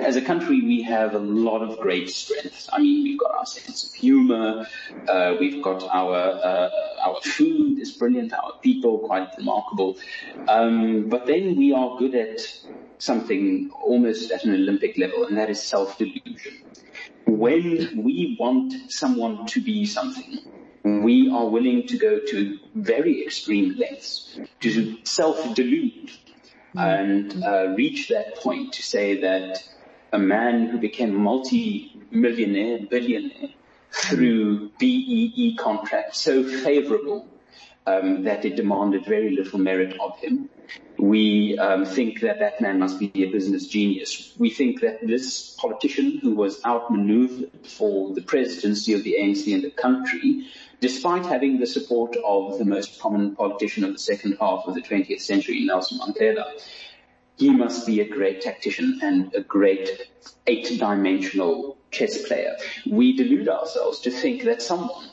as 0.00 0.16
a 0.16 0.22
country 0.22 0.62
we 0.62 0.80
have 0.82 1.14
a 1.14 1.18
lot 1.18 1.60
of 1.60 1.78
great 1.78 2.08
strengths. 2.08 2.70
I 2.72 2.78
mean, 2.78 3.04
we've 3.04 3.18
got 3.18 3.34
our 3.34 3.44
sense 3.44 3.84
of 3.84 3.92
humor, 3.92 4.66
uh, 5.06 5.34
we've 5.38 5.62
got 5.62 5.82
our 5.82 6.16
uh, 6.16 6.70
our 7.04 7.20
food 7.20 7.78
is 7.78 7.92
brilliant, 7.92 8.32
our 8.32 8.54
people 8.62 9.00
quite 9.00 9.28
remarkable, 9.36 9.98
um, 10.48 11.10
but 11.10 11.26
then 11.26 11.54
we 11.56 11.74
are 11.74 11.98
good 11.98 12.14
at 12.14 12.40
something 12.96 13.70
almost 13.82 14.30
at 14.30 14.44
an 14.44 14.54
Olympic 14.54 14.96
level, 14.96 15.26
and 15.26 15.36
that 15.36 15.50
is 15.50 15.62
self-delusion 15.62 16.62
when 17.28 18.02
we 18.02 18.36
want 18.40 18.72
someone 18.90 19.46
to 19.46 19.60
be 19.60 19.84
something, 19.84 20.38
we 20.82 21.30
are 21.30 21.46
willing 21.46 21.86
to 21.86 21.98
go 21.98 22.18
to 22.18 22.58
very 22.74 23.22
extreme 23.22 23.76
lengths 23.76 24.38
to 24.60 24.96
self-delude 25.04 26.10
and 26.74 27.44
uh, 27.44 27.74
reach 27.76 28.08
that 28.08 28.36
point 28.36 28.72
to 28.72 28.82
say 28.82 29.20
that 29.20 29.62
a 30.12 30.18
man 30.18 30.68
who 30.68 30.78
became 30.78 31.14
multi-millionaire, 31.14 32.86
billionaire 32.86 33.50
through 33.90 34.70
BEE 34.78 35.56
contracts 35.58 36.20
so 36.20 36.42
favorable 36.44 37.26
um, 37.88 38.24
that 38.24 38.44
it 38.44 38.56
demanded 38.56 39.04
very 39.04 39.30
little 39.30 39.58
merit 39.58 39.98
of 40.00 40.18
him. 40.18 40.48
We 40.98 41.56
um, 41.58 41.84
think 41.84 42.20
that 42.20 42.40
that 42.40 42.60
man 42.60 42.78
must 42.78 42.98
be 42.98 43.10
a 43.14 43.30
business 43.30 43.66
genius. 43.66 44.34
We 44.36 44.50
think 44.50 44.80
that 44.80 45.06
this 45.06 45.56
politician 45.58 46.18
who 46.20 46.34
was 46.34 46.62
outmaneuvered 46.64 47.66
for 47.66 48.14
the 48.14 48.22
presidency 48.22 48.92
of 48.94 49.04
the 49.04 49.16
ANC 49.20 49.46
in 49.46 49.62
the 49.62 49.70
country, 49.70 50.48
despite 50.80 51.24
having 51.24 51.58
the 51.58 51.66
support 51.66 52.16
of 52.24 52.58
the 52.58 52.64
most 52.64 52.98
prominent 53.00 53.38
politician 53.38 53.84
of 53.84 53.92
the 53.92 53.98
second 53.98 54.36
half 54.40 54.64
of 54.66 54.74
the 54.74 54.82
20th 54.82 55.20
century, 55.20 55.64
Nelson 55.64 55.98
Mandela, 55.98 56.44
he 57.36 57.50
must 57.50 57.86
be 57.86 58.00
a 58.00 58.08
great 58.08 58.40
tactician 58.40 58.98
and 59.00 59.32
a 59.34 59.40
great 59.40 59.88
eight-dimensional 60.48 61.76
chess 61.92 62.26
player. 62.26 62.56
We 62.90 63.16
delude 63.16 63.48
ourselves 63.48 64.00
to 64.00 64.10
think 64.10 64.42
that 64.44 64.60
someone 64.60 65.06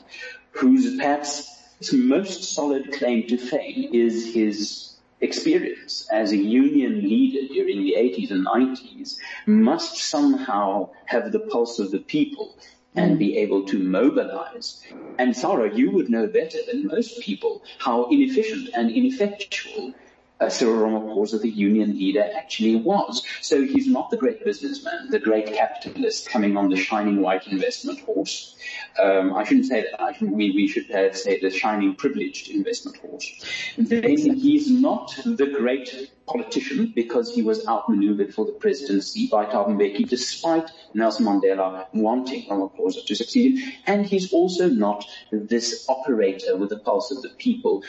who's 0.50 0.96
perhaps 0.96 1.55
his 1.78 1.92
most 1.92 2.44
solid 2.54 2.92
claim 2.92 3.26
to 3.28 3.36
fame 3.36 3.90
is 3.92 4.34
his 4.34 4.96
experience 5.20 6.06
as 6.12 6.32
a 6.32 6.36
union 6.36 7.02
leader 7.02 7.52
during 7.52 7.78
the 7.82 7.94
80s 7.96 8.30
and 8.30 8.46
90s 8.46 9.16
must 9.46 9.96
somehow 9.96 10.90
have 11.06 11.32
the 11.32 11.40
pulse 11.40 11.78
of 11.78 11.90
the 11.90 11.98
people 12.00 12.56
and 12.94 13.18
be 13.18 13.36
able 13.38 13.64
to 13.66 13.78
mobilize. 13.78 14.82
And 15.18 15.36
Sara, 15.36 15.74
you 15.74 15.90
would 15.90 16.08
know 16.10 16.26
better 16.26 16.58
than 16.66 16.86
most 16.86 17.20
people 17.20 17.62
how 17.78 18.08
inefficient 18.10 18.70
and 18.74 18.90
ineffectual 18.90 19.94
uh, 20.40 20.48
Cyril 20.48 20.76
Ramaphosa, 20.76 21.40
the 21.40 21.48
union 21.48 21.90
leader, 21.98 22.24
actually 22.36 22.76
was. 22.76 23.22
So 23.40 23.62
he's 23.62 23.86
not 23.86 24.10
the 24.10 24.16
great 24.16 24.44
businessman, 24.44 25.10
the 25.10 25.18
great 25.18 25.52
capitalist 25.52 26.28
coming 26.28 26.56
on 26.56 26.68
the 26.68 26.76
shining 26.76 27.22
white 27.22 27.46
investment 27.46 28.00
horse. 28.00 28.56
Um, 29.02 29.34
I 29.34 29.44
shouldn't 29.44 29.66
say 29.66 29.82
that. 29.82 30.00
I 30.00 30.12
should, 30.12 30.30
we, 30.30 30.50
we 30.50 30.68
should 30.68 30.90
uh, 30.90 31.12
say 31.12 31.40
the 31.40 31.50
shining 31.50 31.94
privileged 31.94 32.50
investment 32.50 32.98
horse. 32.98 33.72
Then 33.78 34.16
he's 34.16 34.70
not 34.70 35.14
the 35.24 35.46
great 35.46 36.10
politician 36.26 36.92
because 36.94 37.34
he 37.34 37.42
was 37.42 37.66
outmaneuvered 37.66 38.34
for 38.34 38.44
the 38.44 38.52
presidency 38.52 39.28
by 39.28 39.46
Thabo 39.46 39.68
Mbeki 39.68 40.08
despite 40.08 40.70
Nelson 40.92 41.24
Mandela 41.24 41.86
wanting 41.94 42.48
Ramaphosa 42.48 43.06
to 43.06 43.14
succeed. 43.14 43.62
And 43.86 44.04
he's 44.04 44.32
also 44.32 44.68
not 44.68 45.06
this 45.30 45.86
operator 45.88 46.56
with 46.56 46.70
the 46.70 46.78
pulse 46.78 47.10
of 47.10 47.22
the 47.22 47.30
people 47.30 47.84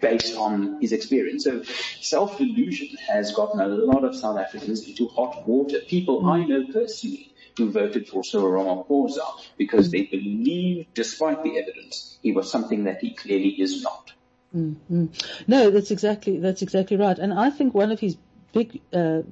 based 0.00 0.36
on 0.36 0.80
his 0.80 0.92
experience. 0.92 1.44
So 1.44 1.62
self-delusion 2.00 2.96
has 3.08 3.32
gotten 3.32 3.60
a 3.60 3.68
lot 3.68 4.04
of 4.04 4.14
South 4.14 4.38
Africans 4.38 4.86
into 4.86 5.08
hot 5.08 5.46
water. 5.46 5.78
People 5.86 6.28
I 6.28 6.44
know 6.44 6.66
personally 6.72 7.32
who 7.56 7.70
voted 7.70 8.08
for 8.08 8.22
Cyril 8.22 8.50
Ramaphosa 8.50 9.24
because 9.56 9.90
they 9.90 10.02
believed, 10.02 10.92
despite 10.94 11.42
the 11.42 11.58
evidence, 11.58 12.18
he 12.22 12.32
was 12.32 12.50
something 12.50 12.84
that 12.84 13.00
he 13.00 13.14
clearly 13.14 13.48
is 13.48 13.82
not. 13.82 14.12
Mm-hmm. 14.54 15.06
No, 15.46 15.70
that's 15.70 15.90
exactly 15.90 16.38
that's 16.38 16.62
exactly 16.62 16.96
right. 16.96 17.18
And 17.18 17.32
I 17.32 17.50
think 17.50 17.74
one 17.74 17.92
of 17.92 18.00
his 18.00 18.16
big 18.52 18.80
uh, 18.92 19.22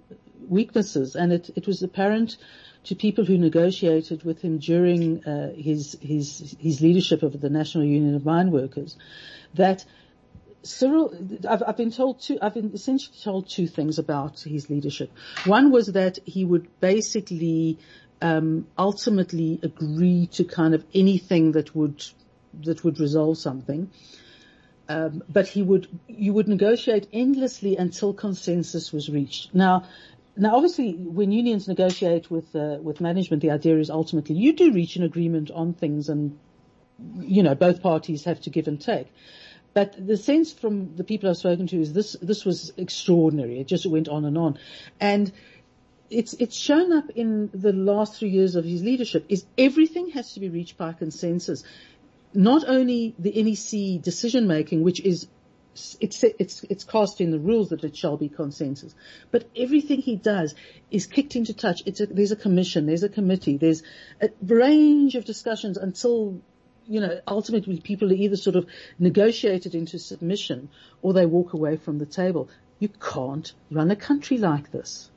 weaknesses, 0.48 1.16
and 1.16 1.32
it, 1.32 1.50
it 1.56 1.66
was 1.66 1.82
apparent 1.82 2.36
to 2.84 2.94
people 2.94 3.24
who 3.24 3.38
negotiated 3.38 4.24
with 4.24 4.40
him 4.42 4.58
during 4.58 5.24
uh, 5.24 5.52
his 5.54 5.96
his 6.00 6.56
his 6.60 6.80
leadership 6.80 7.22
of 7.22 7.40
the 7.40 7.50
National 7.50 7.84
Union 7.84 8.14
of 8.14 8.24
Mine 8.24 8.50
Workers, 8.50 8.96
that 9.54 9.84
Cyril, 10.64 11.14
I've, 11.48 11.62
I've, 11.66 11.76
been 11.76 11.90
told 11.90 12.20
two, 12.20 12.38
I've 12.40 12.54
been 12.54 12.72
essentially 12.72 13.16
told 13.22 13.48
two 13.48 13.66
things 13.66 13.98
about 13.98 14.40
his 14.40 14.70
leadership. 14.70 15.12
One 15.44 15.70
was 15.70 15.88
that 15.88 16.18
he 16.24 16.44
would 16.44 16.68
basically, 16.80 17.78
um, 18.22 18.66
ultimately 18.78 19.60
agree 19.62 20.28
to 20.32 20.44
kind 20.44 20.74
of 20.74 20.84
anything 20.94 21.52
that 21.52 21.74
would, 21.76 22.02
that 22.62 22.82
would 22.82 22.98
resolve 22.98 23.36
something. 23.36 23.90
Um, 24.88 25.22
but 25.28 25.46
he 25.46 25.62
would, 25.62 25.88
you 26.08 26.32
would 26.32 26.48
negotiate 26.48 27.08
endlessly 27.12 27.76
until 27.76 28.14
consensus 28.14 28.92
was 28.92 29.08
reached. 29.10 29.54
Now, 29.54 29.84
now 30.36 30.56
obviously 30.56 30.92
when 30.94 31.30
unions 31.32 31.68
negotiate 31.68 32.30
with, 32.30 32.54
uh, 32.56 32.78
with 32.80 33.00
management, 33.00 33.42
the 33.42 33.50
idea 33.50 33.78
is 33.78 33.90
ultimately 33.90 34.36
you 34.36 34.54
do 34.54 34.72
reach 34.72 34.96
an 34.96 35.02
agreement 35.02 35.50
on 35.50 35.74
things 35.74 36.08
and, 36.08 36.38
you 37.18 37.42
know, 37.42 37.54
both 37.54 37.82
parties 37.82 38.24
have 38.24 38.40
to 38.42 38.50
give 38.50 38.66
and 38.66 38.80
take. 38.80 39.08
But 39.74 40.06
the 40.06 40.16
sense 40.16 40.52
from 40.52 40.94
the 40.94 41.04
people 41.04 41.28
I've 41.28 41.36
spoken 41.36 41.66
to 41.66 41.80
is 41.80 41.92
this, 41.92 42.16
this 42.22 42.44
was 42.44 42.72
extraordinary. 42.76 43.60
It 43.60 43.66
just 43.66 43.84
went 43.84 44.08
on 44.08 44.24
and 44.24 44.38
on. 44.38 44.58
And 45.00 45.32
it's, 46.10 46.32
it's 46.34 46.56
shown 46.56 46.92
up 46.92 47.10
in 47.10 47.50
the 47.52 47.72
last 47.72 48.18
three 48.18 48.28
years 48.28 48.54
of 48.54 48.64
his 48.64 48.84
leadership 48.84 49.26
is 49.28 49.44
everything 49.58 50.10
has 50.10 50.32
to 50.34 50.40
be 50.40 50.48
reached 50.48 50.76
by 50.76 50.92
consensus. 50.92 51.64
Not 52.32 52.64
only 52.68 53.14
the 53.18 53.42
NEC 53.42 54.00
decision 54.00 54.46
making, 54.46 54.84
which 54.84 55.00
is 55.00 55.26
it's, 56.00 56.22
it's, 56.22 56.62
it's 56.70 56.84
cast 56.84 57.20
in 57.20 57.32
the 57.32 57.38
rules 57.40 57.70
that 57.70 57.82
it 57.82 57.96
shall 57.96 58.16
be 58.16 58.28
consensus. 58.28 58.94
But 59.32 59.48
everything 59.56 60.00
he 60.00 60.14
does 60.14 60.54
is 60.92 61.06
kicked 61.06 61.34
into 61.34 61.52
touch. 61.52 61.82
A, 61.86 62.06
there's 62.06 62.30
a 62.30 62.36
commission, 62.36 62.86
there's 62.86 63.02
a 63.02 63.08
committee, 63.08 63.56
there's 63.56 63.82
a 64.20 64.30
range 64.40 65.16
of 65.16 65.24
discussions 65.24 65.76
until 65.76 66.40
you 66.86 67.00
know, 67.00 67.20
ultimately 67.26 67.80
people 67.80 68.10
are 68.10 68.14
either 68.14 68.36
sort 68.36 68.56
of 68.56 68.66
negotiated 68.98 69.74
into 69.74 69.98
submission 69.98 70.68
or 71.02 71.12
they 71.12 71.26
walk 71.26 71.52
away 71.52 71.76
from 71.76 71.98
the 71.98 72.06
table. 72.06 72.48
You 72.78 72.88
can't 72.88 73.52
run 73.70 73.90
a 73.90 73.96
country 73.96 74.38
like 74.38 74.70
this. 74.72 75.10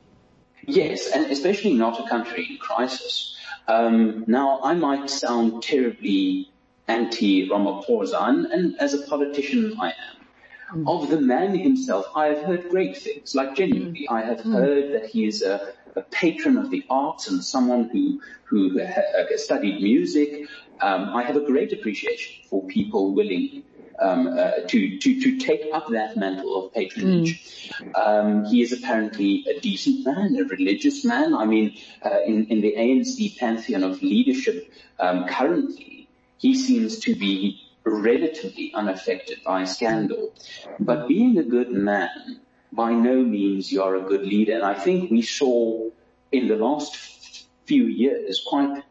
Yes, 0.65 1.11
and 1.11 1.31
especially 1.31 1.73
not 1.73 2.05
a 2.05 2.09
country 2.09 2.47
in 2.49 2.57
crisis. 2.57 3.35
Um, 3.67 4.25
now, 4.27 4.61
I 4.63 4.73
might 4.73 5.09
sound 5.09 5.63
terribly 5.63 6.51
anti-Ramaphosa, 6.87 8.29
and, 8.29 8.45
and, 8.47 8.79
as 8.79 8.93
a 8.93 9.05
politician 9.07 9.75
I 9.79 9.89
am. 9.89 10.83
Mm. 10.83 10.87
Of 10.87 11.09
the 11.09 11.19
man 11.19 11.57
himself, 11.57 12.05
I 12.15 12.27
have 12.27 12.43
heard 12.43 12.69
great 12.69 12.97
things, 12.97 13.35
like 13.35 13.55
genuinely, 13.55 14.07
mm. 14.09 14.15
I 14.15 14.21
have 14.21 14.39
mm. 14.39 14.53
heard 14.53 14.93
that 14.93 15.09
he 15.09 15.25
is 15.25 15.41
a 15.41 15.73
a 15.97 16.01
patron 16.03 16.57
of 16.57 16.69
the 16.69 16.85
arts 16.89 17.27
and 17.27 17.43
someone 17.43 17.89
who, 17.89 18.21
who 18.43 18.79
uh, 18.79 19.01
studied 19.35 19.81
music. 19.81 20.47
Um, 20.81 21.15
I 21.15 21.23
have 21.23 21.35
a 21.35 21.41
great 21.41 21.73
appreciation 21.73 22.43
for 22.49 22.63
people 22.67 23.13
willing 23.13 23.63
um, 23.99 24.27
uh, 24.27 24.51
to, 24.67 24.99
to, 24.99 25.21
to 25.21 25.37
take 25.39 25.67
up 25.73 25.87
that 25.89 26.17
mantle 26.17 26.65
of 26.65 26.73
patronage. 26.73 27.71
Mm. 27.79 27.97
Um, 27.97 28.45
he 28.45 28.61
is 28.61 28.71
apparently 28.71 29.45
a 29.47 29.59
decent 29.59 30.05
man, 30.05 30.35
a 30.37 30.43
religious 30.43 31.03
man. 31.03 31.33
I 31.33 31.45
mean, 31.45 31.77
uh, 32.05 32.21
in, 32.25 32.45
in 32.47 32.61
the 32.61 32.75
ANC 32.77 33.37
pantheon 33.37 33.83
of 33.83 34.01
leadership 34.01 34.71
um, 34.99 35.27
currently, 35.27 36.07
he 36.37 36.53
seems 36.53 36.99
to 36.99 37.15
be 37.15 37.61
relatively 37.83 38.71
unaffected 38.73 39.39
by 39.43 39.63
scandal. 39.63 40.33
But 40.79 41.07
being 41.07 41.37
a 41.37 41.43
good 41.43 41.71
man, 41.71 42.39
by 42.71 42.91
no 42.91 43.23
means 43.23 43.71
you're 43.71 43.95
a 43.95 44.01
good 44.01 44.21
leader. 44.21 44.53
And 44.53 44.63
I 44.63 44.73
think 44.73 45.09
we 45.09 45.21
saw 45.21 45.89
in 46.31 46.47
the 46.47 46.55
last 46.55 47.45
few 47.65 47.85
years 47.85 48.43
quite 48.45 48.83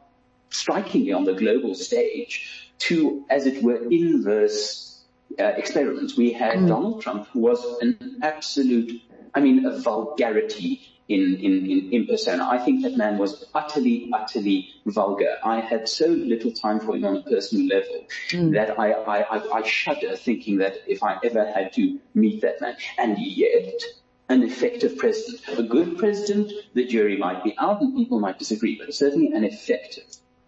strikingly 0.50 1.12
on 1.12 1.24
the 1.24 1.34
global 1.34 1.74
stage 1.74 2.66
two, 2.78 3.24
as 3.30 3.46
it 3.46 3.62
were, 3.62 3.76
inverse 3.90 5.04
uh, 5.38 5.44
experiments. 5.44 6.16
We 6.16 6.32
had 6.32 6.58
mm. 6.58 6.68
Donald 6.68 7.02
Trump, 7.02 7.28
who 7.28 7.40
was 7.40 7.64
an 7.80 8.18
absolute, 8.22 9.02
I 9.34 9.40
mean, 9.40 9.66
a 9.66 9.78
vulgarity 9.78 10.80
in, 11.08 11.36
in, 11.36 11.70
in, 11.70 11.92
in 11.92 12.06
persona. 12.06 12.48
I 12.48 12.58
think 12.58 12.82
that 12.82 12.96
man 12.96 13.18
was 13.18 13.44
utterly, 13.54 14.10
utterly 14.12 14.68
vulgar. 14.86 15.36
I 15.44 15.60
had 15.60 15.88
so 15.88 16.06
little 16.06 16.52
time 16.52 16.80
for 16.80 16.96
him 16.96 17.04
on 17.04 17.16
a 17.18 17.22
personal 17.22 17.66
level 17.66 18.06
mm. 18.30 18.52
that 18.54 18.78
I, 18.78 18.92
I, 18.92 19.58
I, 19.58 19.62
shudder 19.62 20.16
thinking 20.16 20.58
that 20.58 20.78
if 20.86 21.02
I 21.02 21.18
ever 21.22 21.50
had 21.52 21.72
to 21.74 21.98
meet 22.14 22.42
that 22.42 22.60
man. 22.60 22.76
And 22.98 23.16
yet, 23.18 23.82
an 24.28 24.42
effective 24.42 24.98
president. 24.98 25.58
A 25.58 25.62
good 25.62 25.98
president, 25.98 26.52
the 26.74 26.84
jury 26.84 27.16
might 27.16 27.44
be 27.44 27.54
out 27.58 27.80
and 27.80 27.96
people 27.96 28.18
might 28.18 28.40
disagree, 28.40 28.76
but 28.76 28.92
certainly 28.92 29.32
an 29.32 29.44
effective 29.44 30.04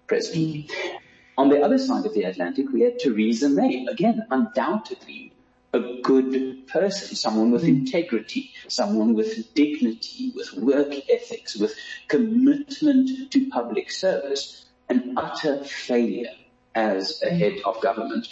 president. 0.08 0.68
Mm. 0.68 0.70
On 1.36 1.48
the 1.48 1.60
other 1.60 1.78
side 1.78 2.04
of 2.04 2.14
the 2.14 2.24
Atlantic, 2.24 2.66
we 2.72 2.80
had 2.80 2.98
Theresa 2.98 3.48
May, 3.48 3.86
again, 3.86 4.26
undoubtedly 4.30 5.32
a 5.72 6.00
good 6.02 6.66
person, 6.66 7.14
someone 7.14 7.50
with 7.50 7.62
mm. 7.62 7.68
integrity, 7.68 8.52
someone 8.68 9.14
with 9.14 9.54
dignity, 9.54 10.32
with 10.34 10.52
work 10.54 10.92
ethics, 11.08 11.56
with 11.56 11.74
commitment 12.08 13.30
to 13.30 13.48
public 13.50 13.90
service, 13.90 14.64
an 14.88 15.14
utter 15.16 15.62
failure 15.62 16.32
as 16.74 17.22
a 17.22 17.30
head 17.30 17.58
of 17.64 17.80
government. 17.82 18.28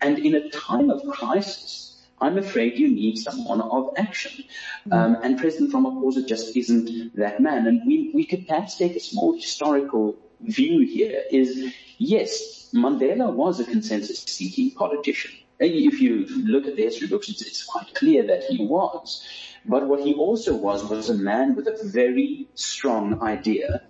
And 0.00 0.18
in 0.18 0.34
a 0.34 0.50
time 0.50 0.90
of 0.90 1.06
crisis, 1.08 1.96
I'm 2.20 2.36
afraid 2.36 2.78
you 2.78 2.88
need 2.88 3.16
someone 3.16 3.60
of 3.60 3.94
action. 3.96 4.44
Mm. 4.88 4.92
Um, 4.92 5.16
and 5.22 5.38
President 5.38 5.72
Ramaphosa 5.72 6.26
just 6.26 6.56
isn't 6.56 7.16
that 7.16 7.40
man. 7.40 7.66
And 7.66 7.86
we, 7.86 8.10
we 8.12 8.26
could 8.26 8.46
perhaps 8.46 8.76
take 8.76 8.96
a 8.96 9.00
small 9.00 9.34
historical 9.34 10.16
view 10.42 10.86
here 10.86 11.22
is, 11.30 11.72
yes, 11.98 12.70
Mandela 12.74 13.32
was 13.32 13.60
a 13.60 13.64
consensus-seeking 13.64 14.72
politician. 14.72 15.32
If 15.58 16.00
you 16.00 16.26
look 16.26 16.66
at 16.66 16.76
the 16.76 16.82
history 16.82 17.08
books, 17.08 17.28
it's, 17.28 17.42
it's 17.42 17.64
quite 17.64 17.94
clear 17.94 18.26
that 18.28 18.44
he 18.44 18.64
was. 18.64 19.22
But 19.66 19.86
what 19.86 20.00
he 20.00 20.14
also 20.14 20.56
was 20.56 20.82
was 20.84 21.10
a 21.10 21.14
man 21.14 21.54
with 21.54 21.66
a 21.66 21.78
very 21.84 22.48
strong 22.54 23.20
idea 23.22 23.82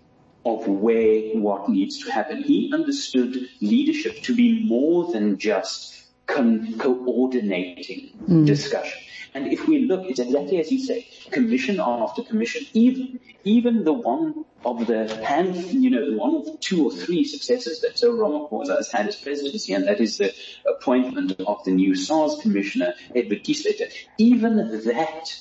of 0.45 0.67
where 0.67 1.37
what 1.39 1.69
needs 1.69 2.03
to 2.05 2.11
happen. 2.11 2.43
He 2.43 2.71
understood 2.73 3.49
leadership 3.61 4.23
to 4.23 4.35
be 4.35 4.65
more 4.67 5.13
than 5.13 5.39
just 5.39 6.03
con- 6.27 6.77
coordinating 6.79 8.11
mm. 8.27 8.47
discussion. 8.47 9.01
And 9.35 9.53
if 9.53 9.69
we 9.69 9.81
look, 9.85 10.07
it's 10.07 10.19
exactly 10.19 10.59
as 10.59 10.73
you 10.73 10.81
say, 10.81 11.07
commission 11.31 11.81
after 11.81 12.23
commission, 12.23 12.67
even, 12.73 13.21
even 13.45 13.85
the 13.85 13.93
one 13.93 14.45
of 14.65 14.87
the 14.87 15.25
hand, 15.25 15.57
you 15.57 15.91
know, 15.91 16.17
one 16.19 16.35
of 16.37 16.61
two 16.61 16.87
or 16.87 16.93
three 16.93 17.25
successes 17.25 17.81
that 17.81 17.99
Cyril 17.99 18.19
Ramaphosa 18.19 18.77
has 18.77 18.91
had 18.93 19.09
as 19.09 19.17
presidency, 19.17 19.73
and 19.73 19.87
that 19.89 20.01
is 20.01 20.19
the 20.19 20.35
appointment 20.67 21.41
of 21.41 21.65
the 21.65 21.71
new 21.71 21.95
SARS 21.95 22.39
commissioner, 22.43 22.95
Edward 23.15 23.45
Kieswetter. 23.45 23.93
Even 24.19 24.57
that, 24.57 25.35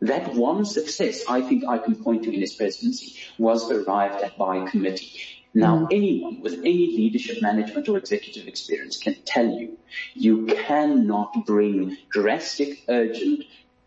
that 0.00 0.34
one 0.34 0.64
success 0.64 1.24
I 1.28 1.42
think 1.42 1.64
I 1.68 1.78
can 1.78 1.96
point 1.96 2.24
to 2.24 2.32
in 2.32 2.40
his 2.40 2.54
presidency 2.54 3.16
was 3.38 3.70
arrived 3.70 4.22
at 4.22 4.38
by 4.38 4.68
committee. 4.68 5.12
Now, 5.54 5.78
hmm. 5.78 5.86
anyone 5.92 6.40
with 6.40 6.54
any 6.54 6.96
leadership 6.96 7.40
management 7.40 7.88
or 7.88 7.96
executive 7.96 8.48
experience 8.48 8.96
can 8.96 9.14
tell 9.24 9.46
you, 9.46 9.78
you 10.14 10.46
cannot 10.46 11.46
bring 11.46 11.96
drastic, 12.10 12.82
urgent, 12.88 13.44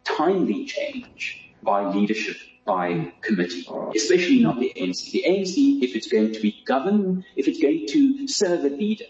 timely 0.08 0.66
change 0.66 1.52
by 1.64 1.84
leadership 1.92 2.38
by 2.66 3.14
committee, 3.22 3.66
especially 3.96 4.42
not 4.42 4.60
the 4.60 4.72
ANC. 4.76 5.12
The 5.12 5.24
ANC, 5.26 5.82
if 5.82 5.96
it's 5.96 6.08
going 6.08 6.34
to 6.34 6.40
be 6.40 6.62
governed, 6.66 7.24
if 7.36 7.48
it's 7.48 7.60
going 7.60 7.88
to 7.88 8.28
serve 8.28 8.66
a 8.66 8.70
leader, 8.70 9.06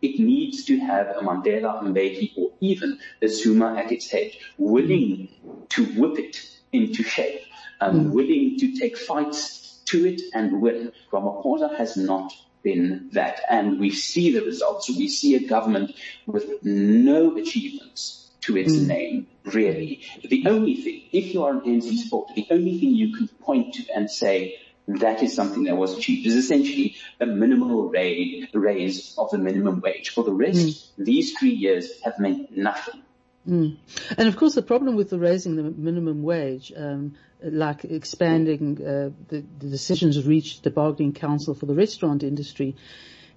it 0.00 0.18
needs 0.18 0.64
to 0.64 0.78
have 0.78 1.08
a 1.08 1.20
Mandela, 1.20 1.82
Mbeki, 1.82 2.32
or 2.36 2.50
even 2.60 2.98
a 3.20 3.28
Zuma 3.28 3.76
at 3.76 3.92
its 3.92 4.10
head, 4.10 4.32
willing 4.58 5.28
to 5.68 5.84
whip 6.00 6.18
it 6.18 6.36
into 6.72 7.02
shape, 7.02 7.42
um, 7.80 8.06
mm. 8.06 8.10
willing 8.12 8.58
to 8.58 8.76
take 8.78 8.96
fights 8.96 9.80
to 9.84 10.06
it 10.06 10.22
and 10.34 10.60
win. 10.62 10.90
Ramaphosa 11.12 11.76
has 11.76 11.96
not 11.96 12.32
been 12.62 13.10
that. 13.12 13.40
And 13.48 13.78
we 13.78 13.90
see 13.90 14.32
the 14.32 14.42
results. 14.42 14.88
We 14.88 15.08
see 15.08 15.36
a 15.36 15.46
government 15.46 15.92
with 16.26 16.64
no 16.64 17.36
achievements 17.36 18.21
to 18.42 18.56
its 18.56 18.72
mm. 18.72 18.86
name, 18.86 19.26
really. 19.44 20.02
The 20.22 20.44
only 20.46 20.76
thing, 20.76 21.02
if 21.12 21.32
you 21.32 21.44
are 21.44 21.52
an 21.52 21.60
ANC 21.60 21.96
supporter, 21.98 22.34
the 22.34 22.46
only 22.50 22.78
thing 22.78 22.90
you 22.90 23.16
can 23.16 23.28
point 23.28 23.74
to 23.74 23.84
and 23.94 24.10
say 24.10 24.58
that 24.88 25.22
is 25.22 25.34
something 25.34 25.64
that 25.64 25.76
was 25.76 25.96
achieved 25.96 26.26
is 26.26 26.34
essentially 26.34 26.96
a 27.20 27.26
minimal 27.26 27.88
raise 27.88 29.14
of 29.16 29.30
the 29.30 29.38
minimum 29.38 29.80
wage. 29.80 30.10
For 30.10 30.24
the 30.24 30.32
rest, 30.32 30.98
mm. 30.98 31.04
these 31.04 31.32
three 31.38 31.54
years 31.54 32.00
have 32.02 32.18
meant 32.18 32.56
nothing. 32.56 33.02
Mm. 33.48 33.76
And 34.16 34.28
of 34.28 34.36
course, 34.36 34.54
the 34.54 34.62
problem 34.62 34.96
with 34.96 35.10
the 35.10 35.18
raising 35.18 35.56
the 35.56 35.62
minimum 35.62 36.22
wage, 36.22 36.72
um, 36.76 37.14
like 37.42 37.84
expanding 37.84 38.78
uh, 38.80 39.10
the, 39.28 39.44
the, 39.58 39.68
decisions 39.68 40.24
reached 40.24 40.62
the 40.62 40.70
bargaining 40.70 41.12
council 41.12 41.54
for 41.54 41.66
the 41.66 41.74
restaurant 41.74 42.22
industry, 42.22 42.76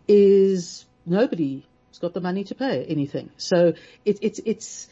is 0.08 0.86
nobody's 1.06 1.64
got 2.00 2.14
the 2.14 2.22
money 2.22 2.44
to 2.44 2.56
pay 2.56 2.86
anything. 2.86 3.32
So 3.38 3.74
it, 4.04 4.20
it's 4.22 4.40
it's 4.46 4.88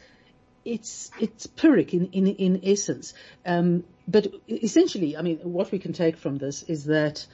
it's 0.64 1.10
it's 1.20 1.46
pyrrhic 1.46 1.94
in 1.94 2.06
in, 2.12 2.26
in 2.26 2.60
essence. 2.64 3.14
Um, 3.44 3.84
but 4.06 4.26
essentially, 4.48 5.16
I 5.16 5.22
mean, 5.22 5.38
what 5.38 5.72
we 5.72 5.78
can 5.78 5.92
take 5.92 6.16
from 6.16 6.38
this 6.38 6.62
is 6.64 6.84
that 6.84 7.26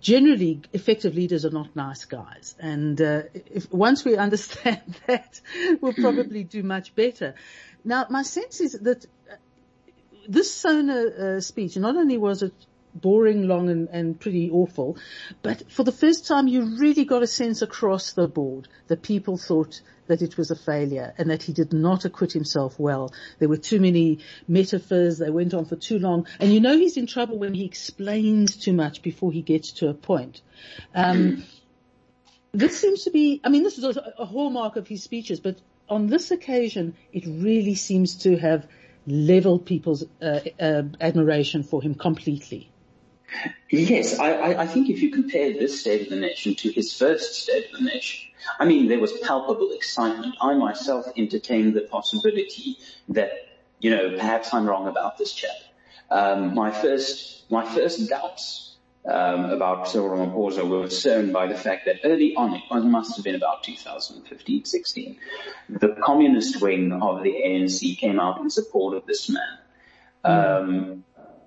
generally 0.00 0.62
effective 0.72 1.14
leaders 1.14 1.44
are 1.44 1.50
not 1.50 1.76
nice 1.76 2.04
guys. 2.04 2.54
And 2.58 3.00
uh, 3.00 3.22
if, 3.34 3.70
once 3.72 4.04
we 4.04 4.16
understand 4.26 5.00
that, 5.06 5.40
we'll 5.80 5.92
probably 5.92 6.44
do 6.44 6.62
much 6.62 6.94
better. 6.94 7.34
Now, 7.84 8.06
my 8.08 8.22
sense 8.22 8.60
is 8.60 8.72
that 8.72 9.04
uh, 9.30 9.34
this 10.26 10.52
Sona 10.54 11.04
uh, 11.04 11.40
speech, 11.40 11.76
not 11.76 11.96
only 11.96 12.16
was 12.16 12.42
it 12.42 12.54
boring, 12.94 13.48
long, 13.48 13.68
and, 13.68 13.88
and 13.88 14.18
pretty 14.18 14.50
awful, 14.50 14.96
but 15.42 15.70
for 15.70 15.84
the 15.84 15.92
first 15.92 16.26
time, 16.26 16.48
you 16.48 16.78
really 16.78 17.04
got 17.04 17.22
a 17.22 17.26
sense 17.26 17.62
across 17.62 18.12
the 18.12 18.28
board 18.28 18.68
that 18.88 19.02
people 19.02 19.36
thought 19.36 19.80
that 20.06 20.22
it 20.22 20.36
was 20.36 20.50
a 20.50 20.56
failure 20.56 21.14
and 21.18 21.30
that 21.30 21.42
he 21.42 21.52
did 21.52 21.72
not 21.72 22.04
acquit 22.04 22.32
himself 22.32 22.78
well. 22.78 23.12
There 23.38 23.48
were 23.48 23.56
too 23.56 23.80
many 23.80 24.20
metaphors. 24.46 25.18
They 25.18 25.30
went 25.30 25.54
on 25.54 25.64
for 25.64 25.76
too 25.76 25.98
long. 25.98 26.26
And 26.40 26.52
you 26.52 26.60
know 26.60 26.76
he's 26.76 26.96
in 26.96 27.06
trouble 27.06 27.38
when 27.38 27.54
he 27.54 27.64
explains 27.64 28.56
too 28.56 28.72
much 28.72 29.02
before 29.02 29.32
he 29.32 29.42
gets 29.42 29.72
to 29.72 29.88
a 29.88 29.94
point. 29.94 30.42
Um, 30.94 31.44
this 32.52 32.78
seems 32.78 33.04
to 33.04 33.10
be, 33.10 33.40
I 33.44 33.48
mean, 33.48 33.62
this 33.62 33.78
is 33.78 33.84
a, 33.96 34.14
a 34.18 34.26
hallmark 34.26 34.76
of 34.76 34.86
his 34.86 35.02
speeches, 35.02 35.40
but 35.40 35.58
on 35.88 36.06
this 36.06 36.30
occasion, 36.30 36.94
it 37.12 37.24
really 37.26 37.74
seems 37.74 38.16
to 38.16 38.36
have 38.36 38.66
leveled 39.06 39.66
people's 39.66 40.04
uh, 40.22 40.40
uh, 40.58 40.82
admiration 41.00 41.62
for 41.62 41.82
him 41.82 41.94
completely. 41.94 42.70
Yes, 43.70 44.18
I, 44.18 44.54
I, 44.62 44.66
think 44.66 44.88
if 44.88 45.02
you 45.02 45.10
compare 45.10 45.52
this 45.52 45.80
State 45.80 46.02
of 46.02 46.08
the 46.10 46.16
Nation 46.16 46.54
to 46.56 46.70
his 46.70 46.96
first 46.96 47.42
State 47.42 47.72
of 47.72 47.78
the 47.78 47.84
Nation, 47.84 48.30
I 48.58 48.66
mean, 48.66 48.88
there 48.88 49.00
was 49.00 49.12
palpable 49.18 49.72
excitement. 49.72 50.36
I 50.40 50.54
myself 50.54 51.06
entertained 51.16 51.74
the 51.74 51.82
possibility 51.82 52.78
that, 53.08 53.32
you 53.80 53.90
know, 53.90 54.16
perhaps 54.16 54.54
I'm 54.54 54.66
wrong 54.66 54.86
about 54.86 55.18
this 55.18 55.32
chap. 55.32 55.56
Um, 56.10 56.54
my 56.54 56.70
first, 56.70 57.50
my 57.50 57.64
first 57.74 58.08
doubts 58.08 58.76
um, 59.06 59.46
about 59.46 59.88
Cyril 59.88 60.10
Ramaphosa 60.10 60.66
were 60.68 60.88
sown 60.88 61.32
by 61.32 61.46
the 61.46 61.54
fact 61.54 61.86
that 61.86 62.00
early 62.04 62.34
on, 62.36 62.54
it 62.54 62.84
must 62.84 63.16
have 63.16 63.24
been 63.24 63.34
about 63.34 63.62
2015, 63.62 64.64
16, 64.64 65.16
the 65.68 65.88
communist 66.02 66.60
wing 66.60 66.92
of 66.92 67.22
the 67.22 67.32
ANC 67.32 67.98
came 67.98 68.20
out 68.20 68.40
in 68.40 68.48
support 68.50 68.96
of 68.96 69.06
this 69.06 69.28
man. 69.28 69.58
Um, 70.24 71.04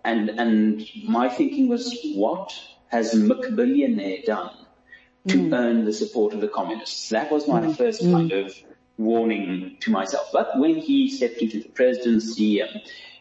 and, 0.07 0.29
and 0.29 0.85
my 1.03 1.27
thinking 1.27 1.67
was, 1.67 1.95
what 2.15 2.57
has 2.87 3.13
McBillionaire 3.13 4.23
done 4.25 4.55
to 5.27 5.37
mm. 5.37 5.53
earn 5.53 5.83
the 5.83 5.91
support 5.91 6.33
of 6.33 6.39
the 6.39 6.47
communists? 6.47 7.09
That 7.09 7.29
was 7.29 7.47
my 7.47 7.61
mm. 7.61 7.75
first 7.75 8.01
mm. 8.01 8.13
kind 8.13 8.31
of 8.31 8.55
warning 8.97 9.77
to 9.81 9.91
myself. 9.91 10.29
But 10.31 10.57
when 10.57 10.75
he 10.75 11.09
stepped 11.09 11.39
into 11.39 11.59
the 11.59 11.69
presidency, 11.69 12.61
um, 12.61 12.69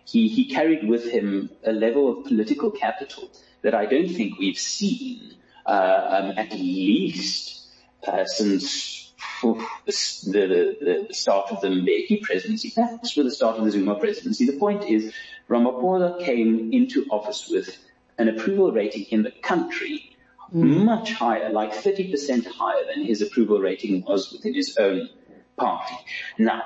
he, 0.05 0.29
he 0.29 0.49
carried 0.49 0.88
with 0.88 1.05
him 1.11 1.51
a 1.64 1.72
level 1.72 2.05
of 2.09 2.25
political 2.27 2.70
capital 2.70 3.29
that 3.62 3.75
I 3.75 3.87
don't 3.87 4.09
think 4.09 4.38
we've 4.38 4.59
seen 4.59 5.35
uh, 5.66 6.07
um, 6.09 6.38
at 6.38 6.53
least 6.53 7.66
uh, 8.07 8.25
since 8.25 9.06
the, 9.42 10.76
the, 10.80 11.06
the, 11.08 11.14
start 11.14 11.50
of 11.50 11.60
the 11.60 11.68
Mbeki 11.68 12.22
presidency, 12.22 12.72
perhaps 12.74 13.12
for 13.12 13.22
the 13.22 13.30
start 13.30 13.56
of 13.58 13.64
the 13.64 13.70
Zuma 13.70 13.96
presidency. 13.96 14.46
The 14.46 14.58
point 14.58 14.84
is 14.84 15.12
Ramaphosa 15.48 16.24
came 16.24 16.72
into 16.72 17.06
office 17.10 17.48
with 17.50 17.76
an 18.18 18.28
approval 18.28 18.72
rating 18.72 19.04
in 19.10 19.22
the 19.22 19.30
country 19.30 20.16
much 20.52 21.12
higher, 21.12 21.50
like 21.50 21.72
30% 21.72 22.46
higher 22.46 22.84
than 22.86 23.04
his 23.04 23.20
approval 23.20 23.58
rating 23.58 24.02
was 24.02 24.32
within 24.32 24.54
his 24.54 24.76
own 24.76 25.08
party. 25.56 25.96
Now, 26.38 26.62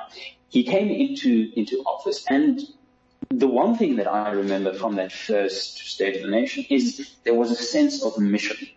he 0.48 0.64
came 0.64 0.90
into, 0.90 1.50
into 1.56 1.82
office 1.82 2.24
and 2.28 2.60
the 3.28 3.46
one 3.46 3.76
thing 3.76 3.96
that 3.96 4.08
I 4.08 4.32
remember 4.32 4.74
from 4.74 4.96
that 4.96 5.12
first 5.12 5.78
State 5.78 6.16
of 6.16 6.22
the 6.22 6.28
Nation 6.28 6.64
is 6.68 7.10
there 7.22 7.34
was 7.34 7.50
a 7.50 7.56
sense 7.56 8.02
of 8.02 8.18
mission. 8.18 8.68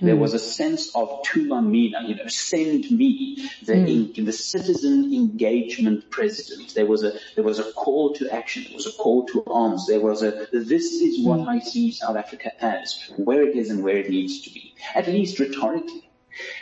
There 0.00 0.14
hmm. 0.14 0.20
was 0.20 0.34
a 0.34 0.38
sense 0.38 0.94
of 0.94 1.22
thuma 1.22 1.64
mina, 1.64 2.02
you 2.06 2.16
know, 2.16 2.26
send 2.26 2.90
me, 2.90 3.48
the, 3.62 3.72
mm. 3.72 4.18
in, 4.18 4.24
the 4.24 4.32
citizen 4.32 5.12
engagement 5.14 6.10
president. 6.10 6.74
There 6.74 6.86
was 6.86 7.02
a, 7.02 7.14
there 7.34 7.44
was 7.44 7.58
a 7.58 7.72
call 7.72 8.12
to 8.14 8.28
action. 8.30 8.64
There 8.64 8.74
was 8.74 8.86
a 8.86 8.92
call 8.92 9.26
to 9.26 9.44
arms. 9.46 9.86
There 9.86 10.00
was 10.00 10.22
a, 10.22 10.46
this 10.52 10.92
is 10.92 11.24
what 11.24 11.40
mm. 11.40 11.48
I 11.48 11.60
see 11.60 11.92
South 11.92 12.16
Africa 12.16 12.52
as, 12.62 13.10
where 13.16 13.42
it 13.42 13.56
is 13.56 13.70
and 13.70 13.82
where 13.82 13.96
it 13.96 14.10
needs 14.10 14.42
to 14.42 14.50
be, 14.52 14.74
at 14.94 15.06
least 15.06 15.38
rhetorically. 15.38 16.02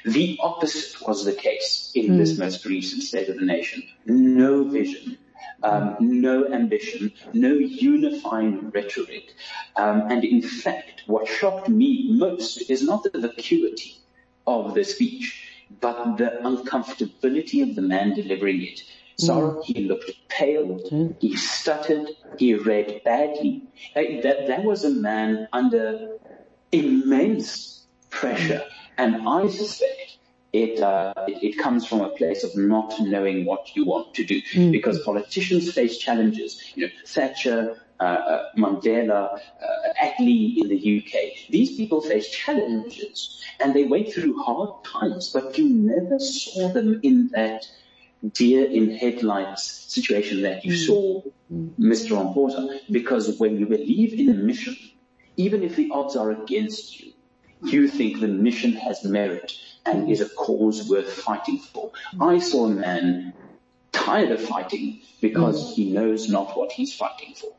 The 0.05 0.39
opposite 0.41 1.05
was 1.07 1.25
the 1.25 1.33
case 1.33 1.91
in 1.95 2.13
mm. 2.13 2.19
this 2.19 2.39
most 2.39 2.65
recent 2.65 3.03
State 3.03 3.29
of 3.29 3.37
the 3.37 3.45
Nation. 3.45 3.83
No 4.07 4.65
vision, 4.65 5.19
um, 5.63 5.97
no 6.01 6.47
ambition, 6.53 7.13
no 7.33 7.55
unifying 7.55 8.71
rhetoric. 8.71 9.35
Um, 9.77 10.11
and 10.11 10.25
in 10.25 10.43
fact, 10.43 11.03
what 11.07 11.29
shocked 11.29 11.69
me 11.69 12.11
most 12.13 12.71
is 12.71 12.83
not 12.83 13.03
the 13.03 13.19
vacuity 13.19 13.97
of 14.47 14.75
the 14.75 14.85
speech, 14.85 15.49
but 15.81 16.17
the 16.17 16.39
uncomfortability 16.43 17.63
of 17.63 17.75
the 17.75 17.83
man 17.83 18.15
delivering 18.15 18.63
it. 18.63 18.83
So 19.17 19.35
mm. 19.35 19.65
he 19.65 19.85
looked 19.85 20.11
pale, 20.29 20.81
mm. 20.91 21.15
he 21.21 21.37
stuttered, 21.37 22.09
he 22.39 22.55
read 22.55 23.03
badly. 23.05 23.63
That, 23.95 24.47
that 24.49 24.65
was 24.65 24.85
a 24.85 24.91
man 24.91 25.49
under 25.53 26.19
immense 26.73 27.87
pressure. 28.11 28.63
And 28.99 29.29
I 29.29 29.49
suspect 29.49 30.19
it, 30.55 30.81
uh, 30.81 31.13
it, 31.27 31.43
it, 31.43 31.59
comes 31.59 31.85
from 31.85 32.01
a 32.01 32.11
place 32.11 32.45
of 32.45 32.57
not 32.57 32.95
knowing 33.01 33.45
what 33.45 33.75
you 33.75 33.85
want 33.85 34.15
to 34.15 34.25
do. 34.25 34.41
Mm. 34.53 34.71
Because 34.71 35.03
politicians 35.03 35.73
face 35.73 35.99
challenges. 35.99 36.63
You 36.77 36.87
know, 36.87 36.93
Thatcher, 37.05 37.81
uh, 37.99 38.03
uh 38.03 38.45
Mandela, 38.57 39.35
uh, 39.35 39.39
Attlee 40.01 40.59
in 40.59 40.69
the 40.69 40.79
UK. 40.99 41.51
These 41.51 41.77
people 41.77 42.01
face 42.01 42.31
challenges 42.31 43.43
and 43.59 43.75
they 43.75 43.85
went 43.85 44.13
through 44.13 44.41
hard 44.45 44.85
times, 44.85 45.31
but 45.31 45.59
you 45.59 45.69
never 45.69 46.21
saw 46.21 46.73
them 46.73 47.01
in 47.03 47.31
that 47.33 47.67
deer 48.33 48.65
in 48.65 48.95
headlights 48.95 49.65
situation 49.93 50.43
that 50.43 50.65
you 50.65 50.75
mm. 50.75 50.87
saw 50.87 51.23
Mr. 51.81 52.11
Ramaphosa. 52.17 52.79
Because 52.93 53.41
when 53.41 53.59
you 53.59 53.67
believe 53.67 54.15
in 54.15 54.29
a 54.31 54.35
mission, 54.35 54.77
even 55.37 55.65
if 55.65 55.75
the 55.75 55.91
odds 55.91 56.15
are 56.15 56.31
against 56.31 57.01
you, 57.01 57.13
you 57.65 57.89
think 57.89 58.21
the 58.21 58.29
mission 58.29 58.73
has 58.73 59.03
merit 59.03 59.53
and 59.87 60.11
is 60.11 60.21
a 60.21 60.29
cause 60.29 60.89
worth 60.89 61.13
fighting 61.13 61.59
for. 61.59 61.93
I 62.21 62.39
saw 62.39 62.67
a 62.67 62.71
man 62.71 63.35
tired 63.93 64.31
of 64.31 64.41
fighting 64.41 65.01
because 65.21 65.75
he 65.75 65.93
knows 65.93 66.29
not 66.29 66.57
what 66.57 66.73
he's 66.73 66.95
fighting 66.95 67.35
for. 67.35 67.53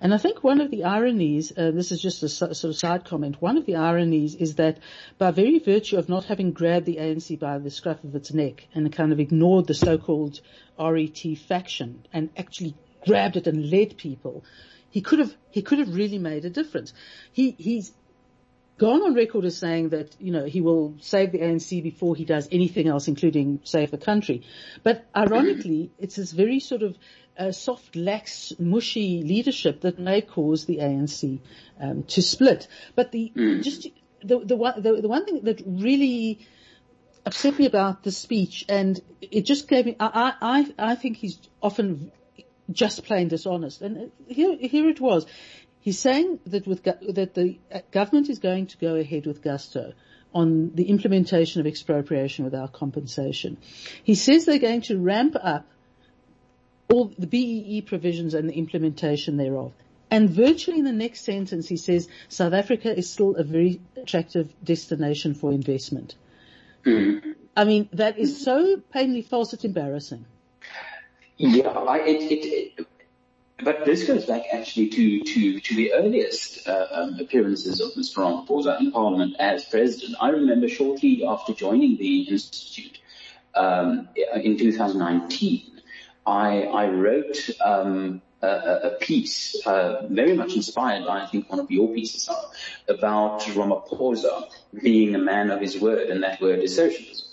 And 0.00 0.12
I 0.12 0.18
think 0.18 0.44
one 0.44 0.60
of 0.60 0.70
the 0.70 0.84
ironies, 0.84 1.52
uh, 1.56 1.70
this 1.70 1.90
is 1.90 2.00
just 2.00 2.22
a 2.22 2.28
sort 2.28 2.64
of 2.64 2.76
side 2.76 3.04
comment, 3.04 3.40
one 3.40 3.56
of 3.56 3.64
the 3.64 3.76
ironies 3.76 4.34
is 4.34 4.56
that 4.56 4.78
by 5.16 5.30
very 5.30 5.58
virtue 5.58 5.96
of 5.96 6.08
not 6.08 6.24
having 6.24 6.52
grabbed 6.52 6.86
the 6.86 6.96
ANC 6.96 7.38
by 7.38 7.58
the 7.58 7.70
scruff 7.70 8.04
of 8.04 8.14
its 8.14 8.32
neck 8.32 8.68
and 8.74 8.92
kind 8.92 9.12
of 9.12 9.20
ignored 9.20 9.66
the 9.66 9.74
so-called 9.74 10.40
RET 10.78 11.18
faction 11.48 12.06
and 12.12 12.28
actually 12.36 12.74
grabbed 13.06 13.36
it 13.36 13.46
and 13.46 13.70
led 13.70 13.96
people, 13.96 14.44
he 14.90 15.00
could 15.00 15.18
have, 15.18 15.34
he 15.50 15.62
could 15.62 15.78
have 15.78 15.94
really 15.94 16.18
made 16.18 16.44
a 16.44 16.50
difference. 16.50 16.92
He, 17.32 17.52
he's, 17.52 17.92
gone 18.78 19.02
on 19.02 19.14
record 19.14 19.44
as 19.44 19.56
saying 19.56 19.90
that, 19.90 20.14
you 20.20 20.32
know, 20.32 20.44
he 20.44 20.60
will 20.60 20.94
save 21.00 21.32
the 21.32 21.38
ANC 21.38 21.82
before 21.82 22.14
he 22.14 22.24
does 22.24 22.48
anything 22.52 22.88
else, 22.88 23.08
including 23.08 23.60
save 23.64 23.90
the 23.90 23.98
country. 23.98 24.42
But 24.82 25.06
ironically, 25.14 25.90
it's 25.98 26.16
this 26.16 26.32
very 26.32 26.60
sort 26.60 26.82
of 26.82 26.96
uh, 27.38 27.52
soft, 27.52 27.96
lax, 27.96 28.52
mushy 28.58 29.22
leadership 29.22 29.82
that 29.82 29.98
may 29.98 30.20
cause 30.20 30.64
the 30.66 30.78
ANC 30.78 31.40
um, 31.80 32.02
to 32.04 32.22
split. 32.22 32.68
But 32.94 33.12
the 33.12 33.32
mm. 33.34 33.62
just 33.62 33.88
the 34.22 34.38
the 34.38 34.56
one 34.56 34.82
the, 34.82 35.00
the 35.02 35.08
one 35.08 35.24
thing 35.24 35.40
that 35.44 35.62
really 35.66 36.46
upset 37.24 37.58
me 37.58 37.66
about 37.66 38.02
the 38.02 38.12
speech, 38.12 38.64
and 38.68 39.00
it 39.20 39.42
just 39.42 39.68
gave 39.68 39.86
me 39.86 39.96
I 40.00 40.32
I 40.40 40.92
I 40.92 40.94
think 40.94 41.18
he's 41.18 41.38
often 41.62 42.12
just 42.70 43.04
plain 43.04 43.28
dishonest. 43.28 43.82
And 43.82 44.12
here 44.28 44.56
here 44.58 44.88
it 44.88 45.00
was. 45.00 45.26
He's 45.86 46.00
saying 46.00 46.40
that 46.46 46.66
with 46.66 46.82
that 46.82 47.34
the 47.34 47.60
uh, 47.72 47.78
government 47.92 48.28
is 48.28 48.40
going 48.40 48.66
to 48.66 48.76
go 48.76 48.96
ahead 48.96 49.24
with 49.24 49.40
gusto 49.40 49.92
on 50.34 50.72
the 50.74 50.88
implementation 50.88 51.60
of 51.60 51.66
expropriation 51.68 52.44
without 52.44 52.72
compensation. 52.72 53.56
He 54.02 54.16
says 54.16 54.46
they're 54.46 54.58
going 54.58 54.80
to 54.90 54.98
ramp 54.98 55.36
up 55.40 55.64
all 56.90 57.12
the 57.16 57.28
BEE 57.28 57.82
provisions 57.82 58.34
and 58.34 58.50
the 58.50 58.54
implementation 58.54 59.36
thereof. 59.36 59.74
And 60.10 60.28
virtually 60.28 60.80
in 60.80 60.84
the 60.84 60.90
next 60.90 61.20
sentence 61.20 61.68
he 61.68 61.76
says 61.76 62.08
South 62.28 62.52
Africa 62.52 62.92
is 62.92 63.08
still 63.08 63.36
a 63.36 63.44
very 63.44 63.80
attractive 63.96 64.52
destination 64.64 65.34
for 65.34 65.52
investment. 65.52 66.16
I 66.84 67.64
mean, 67.64 67.88
that 67.92 68.18
is 68.18 68.42
so 68.42 68.82
painfully 68.92 69.22
false, 69.22 69.52
it's 69.52 69.64
embarrassing. 69.64 70.24
Yeah, 71.36 71.68
I, 71.68 71.98
it, 71.98 72.76
it, 72.78 72.86
but 73.62 73.84
this 73.84 74.06
goes 74.06 74.26
back 74.26 74.42
actually 74.52 74.88
to, 74.88 75.20
to, 75.20 75.60
to 75.60 75.74
the 75.74 75.92
earliest 75.94 76.68
uh, 76.68 76.86
um, 76.90 77.18
appearances 77.18 77.80
of 77.80 77.92
Mr. 77.92 78.18
Ramaphosa 78.18 78.78
in 78.80 78.92
Parliament 78.92 79.36
as 79.38 79.64
President. 79.64 80.16
I 80.20 80.28
remember 80.28 80.68
shortly 80.68 81.24
after 81.24 81.54
joining 81.54 81.96
the 81.96 82.22
Institute 82.22 82.98
um, 83.54 84.08
in 84.14 84.58
2019, 84.58 85.80
I, 86.26 86.62
I 86.62 86.88
wrote 86.88 87.50
um, 87.64 88.20
a, 88.42 88.48
a, 88.48 88.90
piece, 89.00 89.56
uh, 89.66 90.06
very 90.10 90.34
much 90.34 90.54
inspired 90.54 91.06
by, 91.06 91.22
I 91.22 91.26
think, 91.26 91.48
one 91.48 91.60
of 91.60 91.70
your 91.70 91.94
pieces, 91.94 92.28
are, 92.28 92.44
about 92.88 93.40
Ramaphosa 93.42 94.50
being 94.82 95.14
a 95.14 95.18
man 95.18 95.50
of 95.50 95.60
his 95.60 95.80
word, 95.80 96.10
and 96.10 96.22
that 96.22 96.40
word 96.40 96.58
is 96.58 96.76
socialism. 96.76 97.26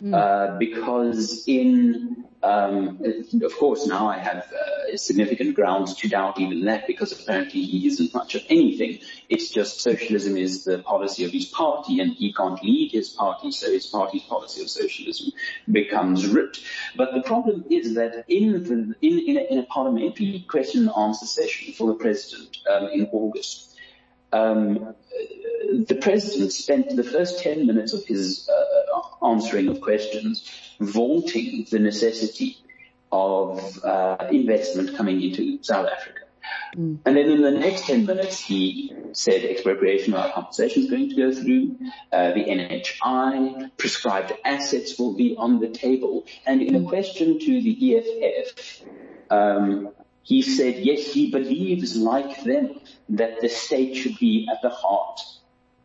Mm. 0.00 0.14
Uh, 0.14 0.58
because 0.58 1.44
in 1.46 2.24
um, 2.42 3.00
of 3.42 3.56
course, 3.56 3.86
now 3.86 4.08
I 4.08 4.18
have 4.18 4.52
uh, 4.52 4.96
significant 4.96 5.56
grounds 5.56 5.94
to 5.96 6.08
doubt 6.08 6.38
even 6.38 6.64
that 6.66 6.86
because 6.86 7.12
apparently 7.12 7.62
he 7.62 7.86
isn't 7.88 8.14
much 8.14 8.36
of 8.36 8.42
anything. 8.48 9.00
It's 9.28 9.50
just 9.50 9.80
socialism 9.80 10.36
is 10.36 10.64
the 10.64 10.78
policy 10.78 11.24
of 11.24 11.32
his 11.32 11.46
party 11.46 12.00
and 12.00 12.12
he 12.12 12.32
can't 12.32 12.62
lead 12.62 12.92
his 12.92 13.08
party, 13.08 13.50
so 13.50 13.70
his 13.70 13.86
party's 13.86 14.22
policy 14.22 14.62
of 14.62 14.70
socialism 14.70 15.32
becomes 15.70 16.26
ripped. 16.26 16.62
But 16.96 17.12
the 17.12 17.22
problem 17.22 17.64
is 17.70 17.94
that 17.94 18.24
in, 18.28 18.52
the, 18.52 18.94
in, 19.02 19.18
in, 19.26 19.36
a, 19.36 19.52
in 19.52 19.58
a 19.58 19.64
parliamentary 19.64 20.44
question 20.48 20.82
and 20.82 20.96
answer 20.96 21.26
session 21.26 21.74
for 21.74 21.88
the 21.88 21.94
president 21.94 22.56
um, 22.70 22.88
in 22.92 23.08
August, 23.10 23.67
um, 24.32 24.94
the 25.86 25.98
president 26.00 26.52
spent 26.52 26.94
the 26.94 27.04
first 27.04 27.40
10 27.40 27.66
minutes 27.66 27.92
of 27.92 28.04
his 28.04 28.48
uh, 28.48 29.26
answering 29.26 29.68
of 29.68 29.80
questions 29.80 30.50
vaunting 30.80 31.66
the 31.70 31.78
necessity 31.78 32.58
of 33.10 33.84
uh, 33.84 34.16
investment 34.30 34.96
coming 34.96 35.22
into 35.22 35.62
South 35.62 35.86
Africa. 35.86 36.20
Mm. 36.76 36.98
And 37.04 37.16
then 37.16 37.30
in 37.30 37.42
the 37.42 37.50
next 37.50 37.86
10 37.86 38.06
minutes, 38.06 38.38
he 38.40 38.92
said 39.12 39.44
expropriation 39.44 40.12
without 40.12 40.34
compensation 40.34 40.84
is 40.84 40.90
going 40.90 41.10
to 41.10 41.16
go 41.16 41.32
through, 41.32 41.76
uh, 42.12 42.32
the 42.32 42.44
NHI, 42.44 43.70
prescribed 43.76 44.32
assets 44.44 44.98
will 44.98 45.14
be 45.14 45.34
on 45.36 45.60
the 45.60 45.68
table. 45.68 46.26
And 46.46 46.62
in 46.62 46.74
a 46.74 46.88
question 46.88 47.38
to 47.38 47.62
the 47.62 47.96
EFF, 47.96 48.82
um, 49.30 49.90
he 50.22 50.42
said, 50.42 50.76
yes, 50.84 51.12
he 51.12 51.30
believes 51.30 51.96
like 51.96 52.44
them 52.44 52.80
that 53.10 53.40
the 53.40 53.48
state 53.48 53.96
should 53.96 54.18
be 54.18 54.48
at 54.50 54.60
the 54.62 54.68
heart 54.68 55.20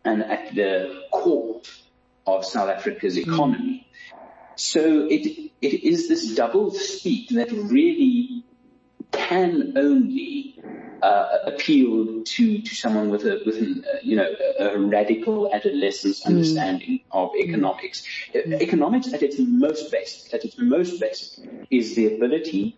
and 0.04 0.24
at 0.24 0.54
the 0.54 1.04
core 1.12 1.62
of 2.28 2.46
South 2.46 2.70
Africa's 2.70 3.16
hmm. 3.16 3.34
economy. 3.34 3.88
So 4.56 5.08
it, 5.08 5.52
it 5.62 5.84
is 5.84 6.08
this 6.08 6.36
double 6.36 6.72
speak 6.72 7.30
that 7.30 7.52
really 7.52 8.44
can 9.12 9.74
only 9.78 10.60
uh, 11.02 11.40
appeal 11.48 12.24
to, 12.24 12.62
to 12.62 12.76
someone 12.76 13.10
with 13.10 13.24
a, 13.24 13.42
with 13.46 13.58
an, 13.58 13.84
uh, 13.86 13.98
you 14.02 14.16
know, 14.16 14.30
a, 14.60 14.80
radical 14.80 15.54
adolescent 15.54 16.16
mm. 16.16 16.26
understanding 16.28 17.02
of 17.12 17.32
economics. 17.36 18.08
Mm. 18.34 18.62
Economics 18.62 19.12
at 19.12 19.22
its 19.22 19.36
most 19.38 19.92
basic, 19.92 20.34
at 20.34 20.46
its 20.46 20.58
most 20.58 21.02
basic, 21.02 21.68
is 21.70 21.96
the 21.96 22.16
ability 22.16 22.78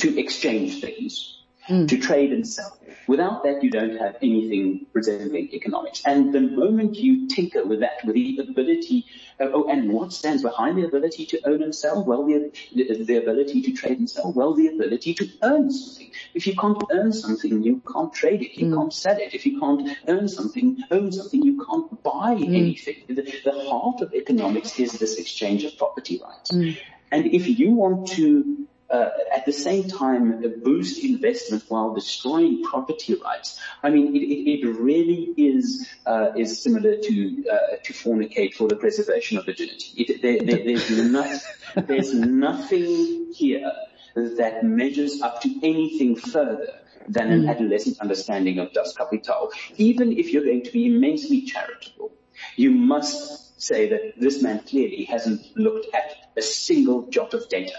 to 0.00 0.18
exchange 0.18 0.80
things 0.80 1.40
mm. 1.70 1.88
to 1.88 1.98
trade 1.98 2.32
and 2.32 2.46
sell. 2.46 2.76
Without 3.06 3.42
that, 3.44 3.62
you 3.62 3.70
don't 3.70 3.96
have 3.96 4.16
anything 4.22 4.86
resembling 4.92 5.52
economics. 5.52 6.02
And 6.04 6.32
the 6.32 6.40
moment 6.40 6.96
you 6.96 7.28
tinker 7.28 7.64
with 7.64 7.80
that, 7.80 8.04
with 8.04 8.14
the 8.14 8.38
ability, 8.38 9.06
uh, 9.40 9.48
oh, 9.52 9.68
and 9.68 9.92
what 9.92 10.12
stands 10.12 10.42
behind 10.42 10.78
the 10.78 10.86
ability 10.86 11.26
to 11.26 11.40
own 11.48 11.62
and 11.62 11.74
sell? 11.74 12.04
Well, 12.04 12.24
the, 12.24 12.52
the 12.72 13.16
ability 13.16 13.62
to 13.62 13.72
trade 13.72 13.98
and 13.98 14.08
sell. 14.08 14.32
Well, 14.32 14.54
the 14.54 14.68
ability 14.68 15.14
to 15.14 15.28
earn 15.42 15.70
something. 15.70 16.10
If 16.34 16.46
you 16.46 16.54
can't 16.54 16.82
earn 16.92 17.12
something, 17.12 17.62
you 17.62 17.82
can't 17.92 18.12
trade 18.12 18.42
it. 18.42 18.56
You 18.56 18.66
mm. 18.66 18.76
can't 18.76 18.92
sell 18.92 19.16
it. 19.16 19.34
If 19.34 19.46
you 19.46 19.58
can't 19.58 19.96
earn 20.06 20.28
something, 20.28 20.82
own 20.90 21.10
something, 21.10 21.42
you 21.42 21.64
can't 21.64 22.02
buy 22.02 22.36
mm. 22.36 22.56
anything. 22.56 23.04
The, 23.08 23.22
the, 23.44 23.60
heart 23.70 24.00
of 24.00 24.14
economics 24.14 24.78
is 24.78 24.92
this 24.92 25.18
exchange 25.18 25.64
of 25.64 25.76
property 25.76 26.20
rights. 26.22 26.50
Mm. 26.50 26.78
And 27.12 27.26
if 27.26 27.46
you 27.58 27.72
want 27.72 28.08
to 28.08 28.68
uh, 28.90 29.10
at 29.32 29.46
the 29.46 29.52
same 29.52 29.88
time 29.88 30.42
boost 30.62 31.02
investment 31.04 31.64
while 31.68 31.94
destroying 31.94 32.62
property 32.64 33.14
rights. 33.14 33.58
I 33.82 33.90
mean, 33.90 34.16
it, 34.16 34.20
it, 34.20 34.66
it 34.66 34.76
really 34.78 35.32
is 35.36 35.88
uh, 36.06 36.32
is 36.36 36.62
similar 36.62 36.96
to 36.96 37.44
uh, 37.50 37.76
to 37.84 37.92
fornicate 37.92 38.54
for 38.54 38.68
the 38.68 38.76
preservation 38.76 39.38
of 39.38 39.46
virginity. 39.46 40.02
It, 40.02 40.22
there, 40.22 40.38
there, 40.42 40.64
there's, 40.64 40.90
not, 40.90 41.28
there's 41.86 42.12
nothing 42.12 43.32
here 43.32 43.72
that 44.14 44.64
measures 44.64 45.22
up 45.22 45.40
to 45.42 45.54
anything 45.62 46.16
further 46.16 46.80
than 47.08 47.30
an 47.30 47.42
mm. 47.42 47.50
adolescent 47.50 48.00
understanding 48.00 48.58
of 48.58 48.72
das 48.72 48.94
Kapital. 48.96 49.50
Even 49.76 50.12
if 50.12 50.32
you're 50.32 50.44
going 50.44 50.64
to 50.64 50.72
be 50.72 50.86
immensely 50.86 51.42
charitable, 51.42 52.12
you 52.56 52.70
must 52.70 53.60
say 53.60 53.88
that 53.90 54.18
this 54.18 54.42
man 54.42 54.60
clearly 54.60 55.04
hasn't 55.04 55.56
looked 55.56 55.94
at 55.94 56.16
a 56.36 56.42
single 56.42 57.06
jot 57.08 57.34
of 57.34 57.48
data 57.48 57.74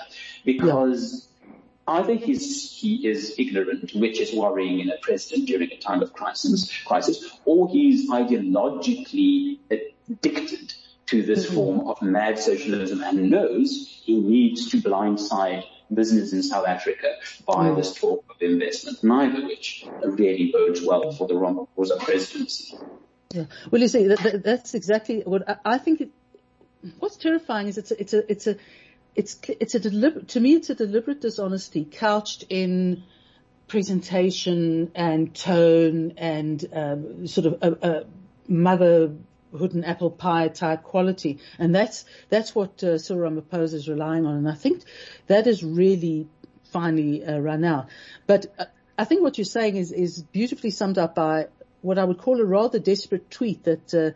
because 0.46 1.28
yeah. 1.88 1.96
either 1.96 2.16
he's, 2.16 2.72
he 2.72 3.08
is 3.08 3.36
ignorant, 3.38 3.92
which 3.96 4.20
is 4.20 4.34
worrying 4.34 4.80
in 4.80 4.90
a 4.90 4.98
president 5.02 5.48
during 5.48 5.72
a 5.72 5.78
time 5.78 6.02
of 6.02 6.14
crisis, 6.14 6.72
crisis, 6.86 7.38
or 7.46 7.70
he's 7.70 8.10
ideologically 8.10 9.60
addicted 9.70 10.74
to 11.08 11.24
this 11.24 11.46
mm-hmm. 11.46 11.56
form 11.56 11.88
of 11.88 12.02
mad 12.02 12.40
socialism 12.40 13.04
and 13.04 13.30
knows 13.30 14.02
he 14.04 14.20
needs 14.20 14.70
to 14.70 14.78
blindside 14.78 15.64
business 15.94 16.34
in 16.34 16.42
South 16.42 16.68
Africa 16.68 17.16
by 17.46 17.68
mm. 17.68 17.76
this 17.76 17.94
talk 17.94 18.24
of 18.30 18.42
investment, 18.42 19.04
neither 19.04 19.46
which 19.46 19.86
really 20.04 20.52
bodes 20.52 20.82
well 20.82 21.12
for 21.12 21.28
the 21.28 21.34
Ramaphosa 21.34 22.00
presidency. 22.00 22.78
Yeah. 23.34 23.46
Well, 23.70 23.82
you 23.82 23.88
see, 23.88 24.08
that, 24.08 24.20
that, 24.20 24.44
that's 24.44 24.74
exactly 24.74 25.22
what 25.22 25.48
I, 25.50 25.58
I 25.66 25.78
think. 25.78 26.02
It, 26.02 26.10
what's 27.00 27.18
terrifying 27.18 27.68
is 27.68 27.78
it's 27.78 27.92
a, 27.92 28.00
it's 28.00 28.14
a, 28.14 28.32
it's 28.32 28.48
a, 28.48 28.56
it's 29.16 29.38
it's 29.48 29.76
a 29.76 29.80
deliberate 29.80 30.30
to 30.30 30.40
me 30.40 30.54
it's 30.54 30.70
a 30.70 30.76
deliberate 30.76 31.22
dishonesty 31.22 31.86
couched 31.86 32.46
in 32.50 33.04
presentation 33.72 34.92
and 34.96 35.34
tone 35.34 36.14
and 36.18 36.66
um, 36.74 37.26
sort 37.26 37.48
of 37.48 37.58
a, 37.62 37.90
a, 37.90 38.04
motherhood 38.50 39.74
and 39.74 39.86
apple 39.86 40.12
pie 40.12 40.50
type 40.50 40.84
quality, 40.84 41.40
and 41.58 41.74
that's 41.74 42.04
that's 42.28 42.54
what 42.54 42.84
uh, 42.84 42.98
Cyril 42.98 43.32
Ramaphosa 43.32 43.76
is 43.76 43.88
relying 43.88 44.26
on, 44.26 44.36
and 44.36 44.50
I 44.50 44.56
think 44.56 44.84
that 45.28 45.48
is 45.48 45.64
really 45.64 46.28
finally 46.66 47.24
uh, 47.24 47.38
run 47.40 47.64
out. 47.64 47.88
But 48.28 48.54
uh, 48.60 48.66
I 48.98 49.06
think 49.06 49.22
what 49.22 49.38
you're 49.38 49.46
saying 49.46 49.78
is 49.78 49.94
is 49.94 50.22
beautifully 50.22 50.72
summed 50.72 50.98
up 50.98 51.16
by 51.16 51.48
what 51.82 51.98
I 51.98 52.04
would 52.04 52.18
call 52.18 52.42
a 52.42 52.46
rather 52.46 52.78
desperate 52.78 53.32
tweet 53.32 53.64
that 53.64 53.94
uh, 53.94 54.12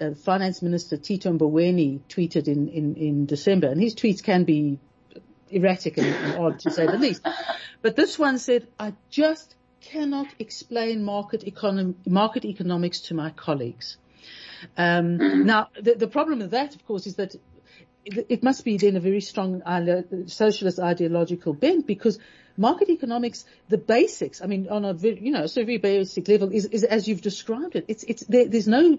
uh, 0.00 0.14
Finance 0.14 0.62
Minister 0.62 0.96
Tito 0.96 1.32
Mboweni 1.32 2.00
tweeted 2.08 2.48
in, 2.48 2.68
in, 2.68 2.94
in 2.96 3.26
December, 3.26 3.68
and 3.68 3.80
his 3.80 3.94
tweets 3.94 4.22
can 4.22 4.44
be 4.44 4.78
erratic 5.50 5.98
and, 5.98 6.06
and 6.06 6.38
odd 6.38 6.60
to 6.60 6.70
say 6.70 6.86
the 6.86 6.98
least. 6.98 7.26
But 7.82 7.96
this 7.96 8.18
one 8.18 8.38
said, 8.38 8.66
I 8.78 8.94
just 9.10 9.54
cannot 9.80 10.26
explain 10.38 11.04
market, 11.04 11.44
econom- 11.44 11.94
market 12.06 12.44
economics 12.44 13.00
to 13.00 13.14
my 13.14 13.30
colleagues. 13.30 13.96
Um, 14.76 15.18
now, 15.46 15.68
the, 15.80 15.94
the, 15.94 16.08
problem 16.08 16.40
with 16.40 16.50
that, 16.50 16.74
of 16.74 16.84
course, 16.86 17.06
is 17.06 17.16
that 17.16 17.34
it, 18.04 18.42
must 18.42 18.64
be 18.64 18.76
then 18.78 18.96
a 18.96 19.00
very 19.00 19.20
strong 19.20 19.62
socialist 20.26 20.78
ideological 20.78 21.52
bent 21.52 21.86
because 21.86 22.18
market 22.56 22.88
economics, 22.88 23.44
the 23.68 23.78
basics, 23.78 24.42
I 24.42 24.46
mean, 24.46 24.68
on 24.68 24.84
a 24.84 24.94
very, 24.94 25.20
you 25.20 25.30
know, 25.30 25.46
so 25.46 25.62
very 25.64 25.78
basic 25.78 26.26
level 26.28 26.50
is, 26.50 26.64
is 26.66 26.84
as 26.84 27.06
you've 27.06 27.22
described 27.22 27.76
it. 27.76 27.84
It's, 27.88 28.04
it's, 28.04 28.24
there, 28.24 28.48
there's 28.48 28.68
no 28.68 28.98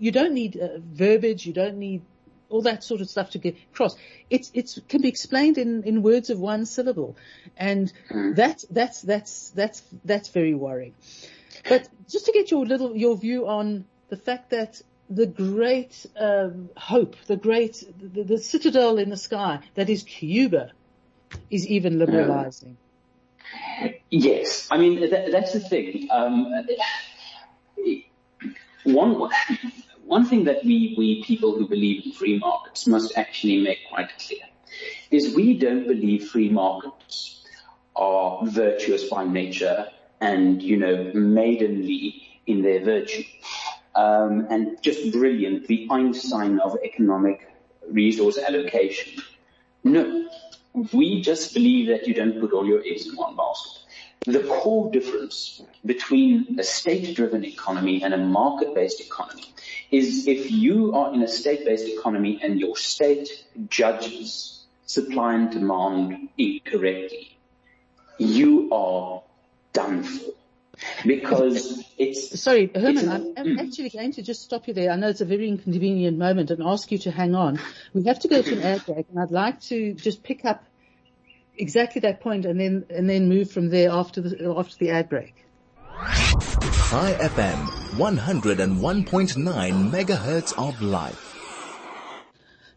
you 0.00 0.10
don't 0.10 0.32
need 0.32 0.56
uh, 0.56 0.78
verbiage, 0.78 1.46
you 1.46 1.52
don't 1.52 1.76
need 1.76 2.02
all 2.48 2.62
that 2.62 2.82
sort 2.82 3.00
of 3.00 3.08
stuff 3.08 3.30
to 3.30 3.38
get 3.38 3.56
across. 3.72 3.96
It's 4.28 4.50
it's 4.54 4.80
can 4.88 5.02
be 5.02 5.08
explained 5.08 5.56
in, 5.56 5.84
in 5.84 6.02
words 6.02 6.30
of 6.30 6.40
one 6.40 6.66
syllable, 6.66 7.16
and 7.56 7.92
mm. 8.10 8.34
that 8.36 8.64
that's 8.70 9.02
that's 9.02 9.50
that's 9.50 9.82
that's 10.04 10.28
very 10.28 10.54
worrying. 10.54 10.94
But 11.68 11.88
just 12.08 12.26
to 12.26 12.32
get 12.32 12.50
your 12.50 12.66
little 12.66 12.96
your 12.96 13.16
view 13.16 13.46
on 13.46 13.84
the 14.08 14.16
fact 14.16 14.50
that 14.50 14.82
the 15.08 15.26
great 15.26 16.06
um, 16.16 16.70
hope, 16.76 17.16
the 17.26 17.36
great 17.36 17.84
the, 18.00 18.22
the, 18.22 18.38
citadel 18.38 18.98
in 18.98 19.10
the 19.10 19.16
sky 19.16 19.60
that 19.74 19.88
is 19.90 20.02
Cuba, 20.02 20.72
is 21.50 21.66
even 21.66 21.98
liberalizing. 21.98 22.76
Yes, 24.10 24.68
I 24.70 24.78
mean 24.78 25.00
that, 25.10 25.30
that's 25.30 25.52
the 25.52 25.60
thing. 25.60 26.08
Um, 26.10 26.52
one 28.84 29.30
one 30.10 30.26
thing 30.26 30.42
that 30.42 30.64
we, 30.64 30.94
we 30.98 31.22
people 31.22 31.56
who 31.56 31.68
believe 31.68 32.04
in 32.04 32.12
free 32.12 32.36
markets 32.40 32.88
must 32.88 33.16
actually 33.16 33.62
make 33.62 33.78
quite 33.88 34.10
clear 34.18 34.42
is 35.12 35.36
we 35.36 35.56
don't 35.56 35.86
believe 35.86 36.28
free 36.28 36.48
markets 36.48 37.44
are 37.94 38.44
virtuous 38.44 39.04
by 39.08 39.22
nature 39.24 39.86
and, 40.20 40.62
you 40.62 40.76
know, 40.76 41.12
maidenly 41.14 42.22
in 42.46 42.60
their 42.60 42.84
virtue. 42.84 43.22
Um, 43.94 44.48
and 44.50 44.82
just 44.82 45.12
brilliant, 45.12 45.68
the 45.68 45.86
Einstein 45.88 46.58
of 46.58 46.76
economic 46.82 47.48
resource 47.88 48.36
allocation. 48.36 49.22
No, 49.84 50.28
we 50.92 51.20
just 51.22 51.54
believe 51.54 51.86
that 51.86 52.08
you 52.08 52.14
don't 52.14 52.40
put 52.40 52.52
all 52.52 52.66
your 52.66 52.80
eggs 52.80 53.06
in 53.06 53.14
one 53.14 53.36
basket. 53.36 53.79
The 54.26 54.40
core 54.40 54.90
difference 54.90 55.62
between 55.84 56.58
a 56.58 56.62
state-driven 56.62 57.42
economy 57.44 58.02
and 58.02 58.12
a 58.12 58.18
market-based 58.18 59.00
economy 59.00 59.46
is 59.90 60.26
if 60.26 60.50
you 60.50 60.94
are 60.94 61.14
in 61.14 61.22
a 61.22 61.28
state-based 61.28 61.86
economy 61.88 62.38
and 62.42 62.60
your 62.60 62.76
state 62.76 63.46
judges 63.68 64.62
supply 64.84 65.34
and 65.34 65.50
demand 65.50 66.28
incorrectly, 66.36 67.38
you 68.18 68.68
are 68.72 69.22
done 69.72 70.02
for. 70.02 70.32
Because 71.06 71.82
it's... 71.96 72.40
Sorry, 72.40 72.70
Herman, 72.74 72.96
it's 72.98 73.06
I'm 73.08 73.34
mm. 73.34 73.58
actually 73.58 73.90
going 73.90 74.12
to 74.12 74.22
just 74.22 74.42
stop 74.42 74.68
you 74.68 74.74
there. 74.74 74.90
I 74.90 74.96
know 74.96 75.08
it's 75.08 75.20
a 75.20 75.26
very 75.26 75.48
inconvenient 75.48 76.18
moment 76.18 76.50
and 76.50 76.62
ask 76.62 76.92
you 76.92 76.98
to 76.98 77.10
hang 77.10 77.34
on. 77.34 77.58
We 77.94 78.04
have 78.04 78.18
to 78.20 78.28
go 78.28 78.42
to 78.42 78.52
an 78.52 78.62
ad 78.62 78.84
break 78.86 79.06
and 79.08 79.18
I'd 79.18 79.30
like 79.30 79.60
to 79.62 79.94
just 79.94 80.22
pick 80.22 80.44
up 80.44 80.64
exactly 81.60 82.00
that 82.00 82.20
point 82.20 82.46
and 82.46 82.58
then, 82.58 82.86
and 82.90 83.08
then 83.08 83.28
move 83.28 83.50
from 83.50 83.68
there 83.68 83.90
after 83.90 84.20
the, 84.20 84.54
after 84.56 84.76
the 84.76 84.90
ad 84.90 85.08
break. 85.08 85.34
Chai 86.90 87.12
FM, 87.20 87.66
101.9 87.98 89.90
megahertz 89.90 90.52
of 90.58 90.82
life. 90.82 91.36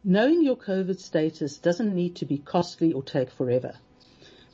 Knowing 0.04 0.44
your 0.44 0.58
COVID 0.58 1.00
status 1.00 1.58
doesn't 1.58 1.96
need 1.96 2.18
to 2.18 2.26
be 2.26 2.38
costly 2.38 2.92
or 2.92 3.02
take 3.02 3.32
forever. 3.32 3.74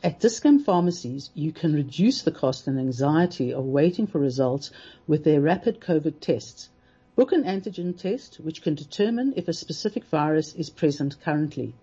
At 0.02 0.20
Dis-Chem 0.22 0.60
pharmacies, 0.60 1.30
you 1.34 1.52
can 1.52 1.74
reduce 1.74 2.22
the 2.22 2.32
cost 2.32 2.68
and 2.68 2.80
anxiety 2.80 3.52
of 3.52 3.66
waiting 3.66 4.08
for 4.08 4.20
results 4.20 4.72
with 5.08 5.26
their 5.26 5.42
rapid 5.42 5.82
COVID 5.82 6.22
tests. 6.22 6.70
Book 7.18 7.34
an 7.34 7.44
antigen 7.44 7.98
test 7.98 8.40
which 8.40 8.62
can 8.62 8.76
determine 8.76 9.34
if 9.36 9.50
a 9.50 9.54
specific 9.54 10.06
virus 10.06 10.54
is 10.54 10.70
present 10.70 11.20
currently. 11.22 11.74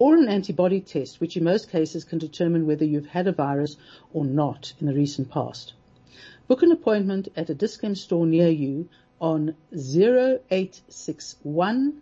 Or 0.00 0.16
an 0.16 0.28
antibody 0.28 0.80
test 0.80 1.20
which 1.20 1.36
in 1.36 1.44
most 1.44 1.70
cases 1.70 2.02
can 2.04 2.18
determine 2.18 2.66
whether 2.66 2.86
you've 2.86 3.06
had 3.06 3.26
a 3.26 3.32
virus 3.32 3.76
or 4.14 4.24
not 4.24 4.72
in 4.80 4.86
the 4.86 4.94
recent 4.94 5.30
past. 5.30 5.74
Book 6.48 6.62
an 6.62 6.72
appointment 6.72 7.28
at 7.36 7.50
a 7.50 7.54
Dis-Chem 7.54 7.94
store 7.94 8.26
near 8.26 8.48
you 8.48 8.88
on 9.20 9.54
0861 9.72 12.00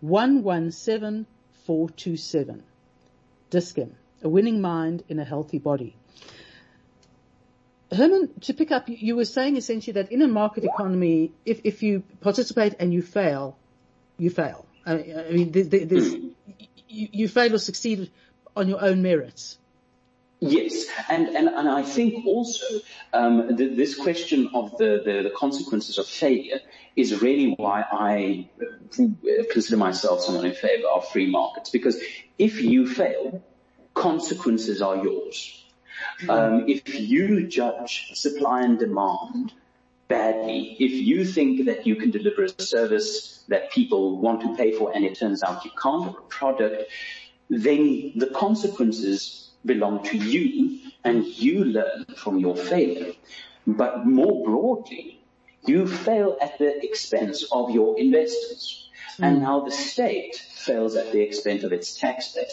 117 0.00 1.26
427. 1.66 2.62
Dis-Chem, 3.50 3.94
a 4.22 4.28
winning 4.30 4.62
mind 4.62 5.04
in 5.10 5.18
a 5.18 5.24
healthy 5.24 5.58
body. 5.58 5.94
Herman, 7.92 8.30
to 8.40 8.54
pick 8.54 8.70
up, 8.70 8.88
you 8.88 9.14
were 9.14 9.26
saying 9.26 9.58
essentially 9.58 9.92
that 9.92 10.10
in 10.10 10.22
a 10.22 10.28
market 10.28 10.64
economy, 10.64 11.32
if, 11.44 11.60
if 11.64 11.82
you 11.82 12.02
participate 12.22 12.76
and 12.80 12.94
you 12.94 13.02
fail, 13.02 13.58
you 14.16 14.30
fail. 14.30 14.64
I 14.86 14.96
mean, 15.30 15.52
you, 16.94 17.08
you 17.12 17.28
fail 17.28 17.54
or 17.54 17.58
succeed 17.58 18.10
on 18.56 18.68
your 18.68 18.82
own 18.82 19.02
merits. 19.02 19.58
Yes, 20.40 20.86
and, 21.08 21.28
and, 21.28 21.48
and 21.48 21.68
I 21.68 21.82
think 21.82 22.26
also 22.26 22.66
um, 23.14 23.56
the, 23.56 23.68
this 23.68 23.94
question 23.94 24.50
of 24.52 24.76
the, 24.76 25.00
the, 25.02 25.22
the, 25.28 25.32
consequences 25.34 25.96
of 25.96 26.06
failure 26.06 26.60
is 26.96 27.22
really 27.22 27.54
why 27.54 27.84
I 27.90 28.50
consider 29.50 29.76
myself 29.78 30.20
someone 30.20 30.44
in 30.44 30.52
favor 30.52 30.88
of 30.88 31.08
free 31.08 31.30
markets. 31.30 31.70
Because 31.70 31.98
if 32.36 32.60
you 32.60 32.86
fail, 32.86 33.42
consequences 33.94 34.82
are 34.82 34.96
yours. 34.96 35.64
Um, 36.28 36.68
if 36.68 37.00
you 37.00 37.46
judge 37.46 38.10
supply 38.14 38.62
and 38.62 38.78
demand 38.78 39.52
badly, 40.08 40.76
if 40.78 40.92
you 40.92 41.24
think 41.24 41.66
that 41.66 41.86
you 41.86 41.96
can 41.96 42.10
deliver 42.10 42.44
a 42.44 42.62
service 42.62 43.33
that 43.48 43.70
people 43.70 44.18
want 44.20 44.40
to 44.42 44.56
pay 44.56 44.72
for 44.72 44.92
and 44.94 45.04
it 45.04 45.18
turns 45.18 45.42
out 45.42 45.64
you 45.64 45.70
can't, 45.80 46.06
or 46.06 46.18
a 46.18 46.22
product, 46.22 46.84
then 47.50 48.12
the 48.16 48.30
consequences 48.34 49.50
belong 49.64 50.02
to 50.04 50.16
you 50.16 50.80
and 51.04 51.24
you 51.24 51.64
learn 51.64 52.04
from 52.16 52.38
your 52.38 52.56
failure. 52.56 53.12
But 53.66 54.06
more 54.06 54.44
broadly, 54.44 55.24
you 55.66 55.86
fail 55.86 56.36
at 56.40 56.58
the 56.58 56.84
expense 56.84 57.44
of 57.50 57.70
your 57.70 57.98
investors. 57.98 58.90
Mm. 59.18 59.26
And 59.26 59.42
now 59.42 59.60
the 59.60 59.70
state 59.70 60.36
fails 60.36 60.96
at 60.96 61.12
the 61.12 61.20
expense 61.20 61.62
of 61.64 61.72
its 61.72 61.94
taxpayer. 61.98 62.46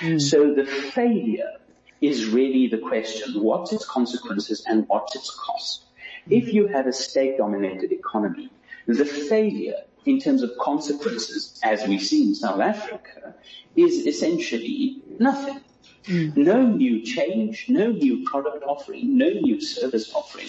Mm. 0.00 0.20
So 0.20 0.54
the 0.54 0.64
failure 0.64 1.52
is 2.00 2.26
really 2.26 2.68
the 2.68 2.78
question, 2.78 3.40
what's 3.42 3.72
its 3.72 3.84
consequences 3.84 4.64
and 4.66 4.86
what's 4.88 5.14
its 5.16 5.30
cost? 5.30 5.84
Mm. 6.28 6.42
If 6.42 6.52
you 6.52 6.66
have 6.68 6.86
a 6.86 6.92
state-dominated 6.92 7.92
economy, 7.92 8.50
the 8.86 9.04
failure 9.04 9.84
in 10.04 10.18
terms 10.18 10.42
of 10.42 10.50
consequences, 10.58 11.58
as 11.62 11.86
we 11.86 11.98
see 11.98 12.28
in 12.28 12.34
South 12.34 12.60
Africa, 12.60 13.34
is 13.76 14.06
essentially 14.06 15.02
nothing. 15.18 15.60
Mm. 16.04 16.36
No 16.36 16.66
new 16.66 17.00
change, 17.02 17.66
no 17.68 17.92
new 17.92 18.24
product 18.24 18.64
offering, 18.64 19.16
no 19.16 19.28
new 19.28 19.60
service 19.60 20.12
offering. 20.12 20.48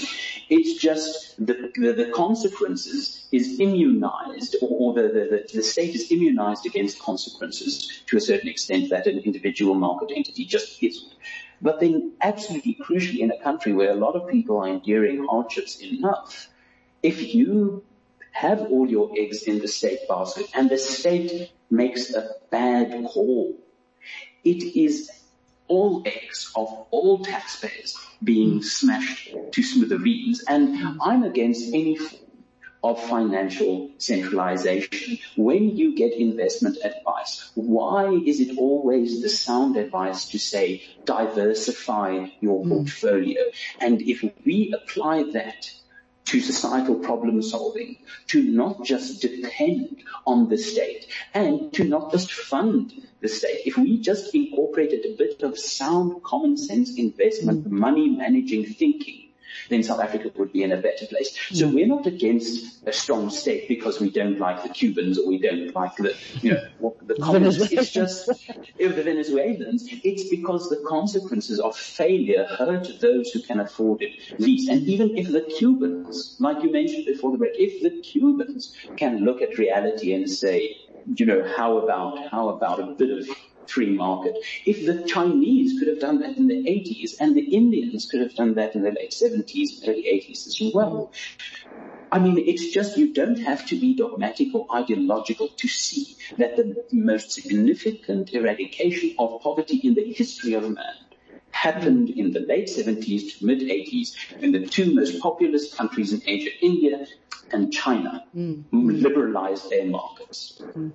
It's 0.49 0.81
just 0.81 1.35
the, 1.37 1.71
the, 1.75 1.93
the 1.93 2.11
consequences 2.11 3.27
is 3.31 3.59
immunized 3.59 4.55
or, 4.63 4.69
or 4.69 4.93
the, 4.95 5.09
the, 5.09 5.47
the, 5.53 5.61
state 5.61 5.93
is 5.93 6.11
immunized 6.11 6.65
against 6.65 6.99
consequences 6.99 8.01
to 8.07 8.17
a 8.17 8.21
certain 8.21 8.49
extent 8.49 8.89
that 8.89 9.05
an 9.05 9.19
individual 9.19 9.75
market 9.75 10.09
entity 10.15 10.43
just 10.43 10.81
isn't. 10.81 11.13
But 11.61 11.79
then 11.79 12.13
absolutely 12.21 12.75
crucially 12.83 13.19
in 13.19 13.29
a 13.29 13.39
country 13.39 13.73
where 13.73 13.91
a 13.91 13.95
lot 13.95 14.15
of 14.15 14.27
people 14.27 14.57
are 14.57 14.67
enduring 14.67 15.23
hardships 15.29 15.79
enough, 15.81 16.49
if 17.03 17.33
you 17.33 17.83
have 18.33 18.61
all 18.61 18.89
your 18.89 19.11
eggs 19.17 19.43
in 19.43 19.59
the 19.59 19.67
state 19.67 20.07
basket 20.09 20.47
and 20.53 20.69
the 20.69 20.77
state 20.77 21.51
makes 21.69 22.13
a 22.13 22.29
bad 22.49 23.05
call, 23.05 23.55
it 24.43 24.75
is 24.75 25.09
all 25.67 26.03
eggs 26.05 26.51
of 26.55 26.67
all 26.91 27.23
taxpayers 27.23 27.97
being 28.23 28.61
smashed 28.61 29.33
to 29.51 29.63
smithereens. 29.63 30.43
And 30.47 30.99
I'm 31.01 31.23
against 31.23 31.73
any 31.73 31.95
form 31.95 32.19
of 32.83 33.01
financial 33.01 33.91
centralization. 33.97 35.17
When 35.37 35.77
you 35.77 35.95
get 35.95 36.13
investment 36.13 36.77
advice, 36.83 37.51
why 37.55 38.13
is 38.13 38.41
it 38.41 38.57
always 38.57 39.21
the 39.21 39.29
sound 39.29 39.77
advice 39.77 40.29
to 40.29 40.39
say 40.39 40.83
diversify 41.05 42.27
your 42.41 42.63
hmm. 42.63 42.69
portfolio? 42.69 43.41
And 43.79 44.01
if 44.01 44.23
we 44.45 44.73
apply 44.73 45.31
that 45.31 45.71
to 46.25 46.39
societal 46.39 46.95
problem 46.95 47.41
solving, 47.41 47.97
to 48.27 48.41
not 48.43 48.83
just 48.83 49.21
depend 49.21 50.03
on 50.25 50.49
the 50.49 50.57
state 50.57 51.07
and 51.33 51.73
to 51.73 51.83
not 51.83 52.11
just 52.11 52.31
fund 52.31 52.93
the 53.21 53.27
state. 53.27 53.61
If 53.65 53.77
we 53.77 53.99
just 53.99 54.33
incorporated 54.33 55.05
a 55.05 55.15
bit 55.15 55.43
of 55.43 55.57
sound 55.57 56.23
common 56.23 56.57
sense 56.57 56.97
investment, 56.97 57.67
mm. 57.67 57.71
money 57.71 58.09
managing 58.09 58.65
thinking, 58.65 59.22
then 59.69 59.83
South 59.83 59.99
Africa 59.99 60.31
would 60.37 60.51
be 60.51 60.63
in 60.63 60.71
a 60.71 60.77
better 60.77 61.05
place. 61.05 61.37
So 61.51 61.67
we're 61.67 61.87
not 61.87 62.05
against 62.05 62.87
a 62.87 62.93
strong 62.93 63.29
state 63.29 63.67
because 63.67 63.99
we 63.99 64.09
don't 64.09 64.39
like 64.39 64.63
the 64.63 64.69
Cubans 64.69 65.19
or 65.19 65.27
we 65.27 65.39
don't 65.39 65.73
like 65.75 65.95
the, 65.97 66.15
you 66.41 66.53
know, 66.53 66.95
the 67.01 67.15
communists. 67.15 67.71
It's 67.71 67.91
just, 67.91 68.29
if 68.77 68.95
the 68.95 69.03
Venezuelans, 69.03 69.87
it's 70.03 70.29
because 70.29 70.69
the 70.69 70.83
consequences 70.87 71.59
of 71.59 71.75
failure 71.75 72.45
hurt 72.45 72.87
those 73.01 73.31
who 73.31 73.41
can 73.41 73.59
afford 73.59 74.01
it 74.01 74.39
least. 74.39 74.69
And 74.69 74.83
even 74.83 75.17
if 75.17 75.31
the 75.31 75.41
Cubans, 75.41 76.37
like 76.39 76.63
you 76.63 76.71
mentioned 76.71 77.05
before 77.05 77.31
the 77.31 77.37
break, 77.37 77.53
if 77.55 77.81
the 77.81 78.01
Cubans 78.01 78.75
can 78.97 79.19
look 79.19 79.41
at 79.41 79.57
reality 79.57 80.13
and 80.13 80.29
say, 80.29 80.77
you 81.15 81.25
know, 81.25 81.43
how 81.57 81.77
about, 81.77 82.29
how 82.29 82.49
about 82.49 82.79
a 82.79 82.87
bit 82.93 83.09
of 83.09 83.27
free 83.67 83.91
market. 83.91 84.37
If 84.65 84.85
the 84.85 85.07
Chinese 85.07 85.79
could 85.79 85.87
have 85.87 85.99
done 85.99 86.19
that 86.19 86.37
in 86.37 86.47
the 86.47 86.63
80s 86.63 87.15
and 87.19 87.35
the 87.35 87.41
Indians 87.41 88.07
could 88.09 88.21
have 88.21 88.35
done 88.35 88.55
that 88.55 88.75
in 88.75 88.83
the 88.83 88.91
late 88.91 89.11
70s, 89.11 89.87
early 89.87 90.03
80s 90.03 90.47
as 90.47 90.71
well. 90.73 91.11
I 92.11 92.19
mean, 92.19 92.37
it's 92.37 92.71
just 92.71 92.97
you 92.97 93.11
don't 93.11 93.39
have 93.39 93.65
to 93.67 93.79
be 93.79 93.95
dogmatic 93.95 94.53
or 94.53 94.67
ideological 94.73 95.47
to 95.47 95.67
see 95.67 96.15
that 96.37 96.55
the 96.57 96.85
most 96.91 97.31
significant 97.31 98.33
eradication 98.33 99.15
of 99.17 99.41
poverty 99.41 99.77
in 99.83 99.95
the 99.95 100.13
history 100.13 100.53
of 100.53 100.69
man 100.69 100.95
happened 101.53 102.09
in 102.09 102.31
the 102.31 102.39
late 102.41 102.67
70s 102.67 103.37
to 103.37 103.45
mid 103.45 103.59
80s 103.59 104.15
in 104.39 104.51
the 104.51 104.65
two 104.65 104.93
most 104.93 105.19
populous 105.21 105.73
countries 105.73 106.11
in 106.11 106.21
Asia, 106.25 106.49
India 106.61 107.05
and 107.51 107.71
China 107.71 108.25
mm. 108.35 108.63
liberalized 108.71 109.69
their 109.69 109.85
markets. 109.85 110.59
Mm. 110.59 110.91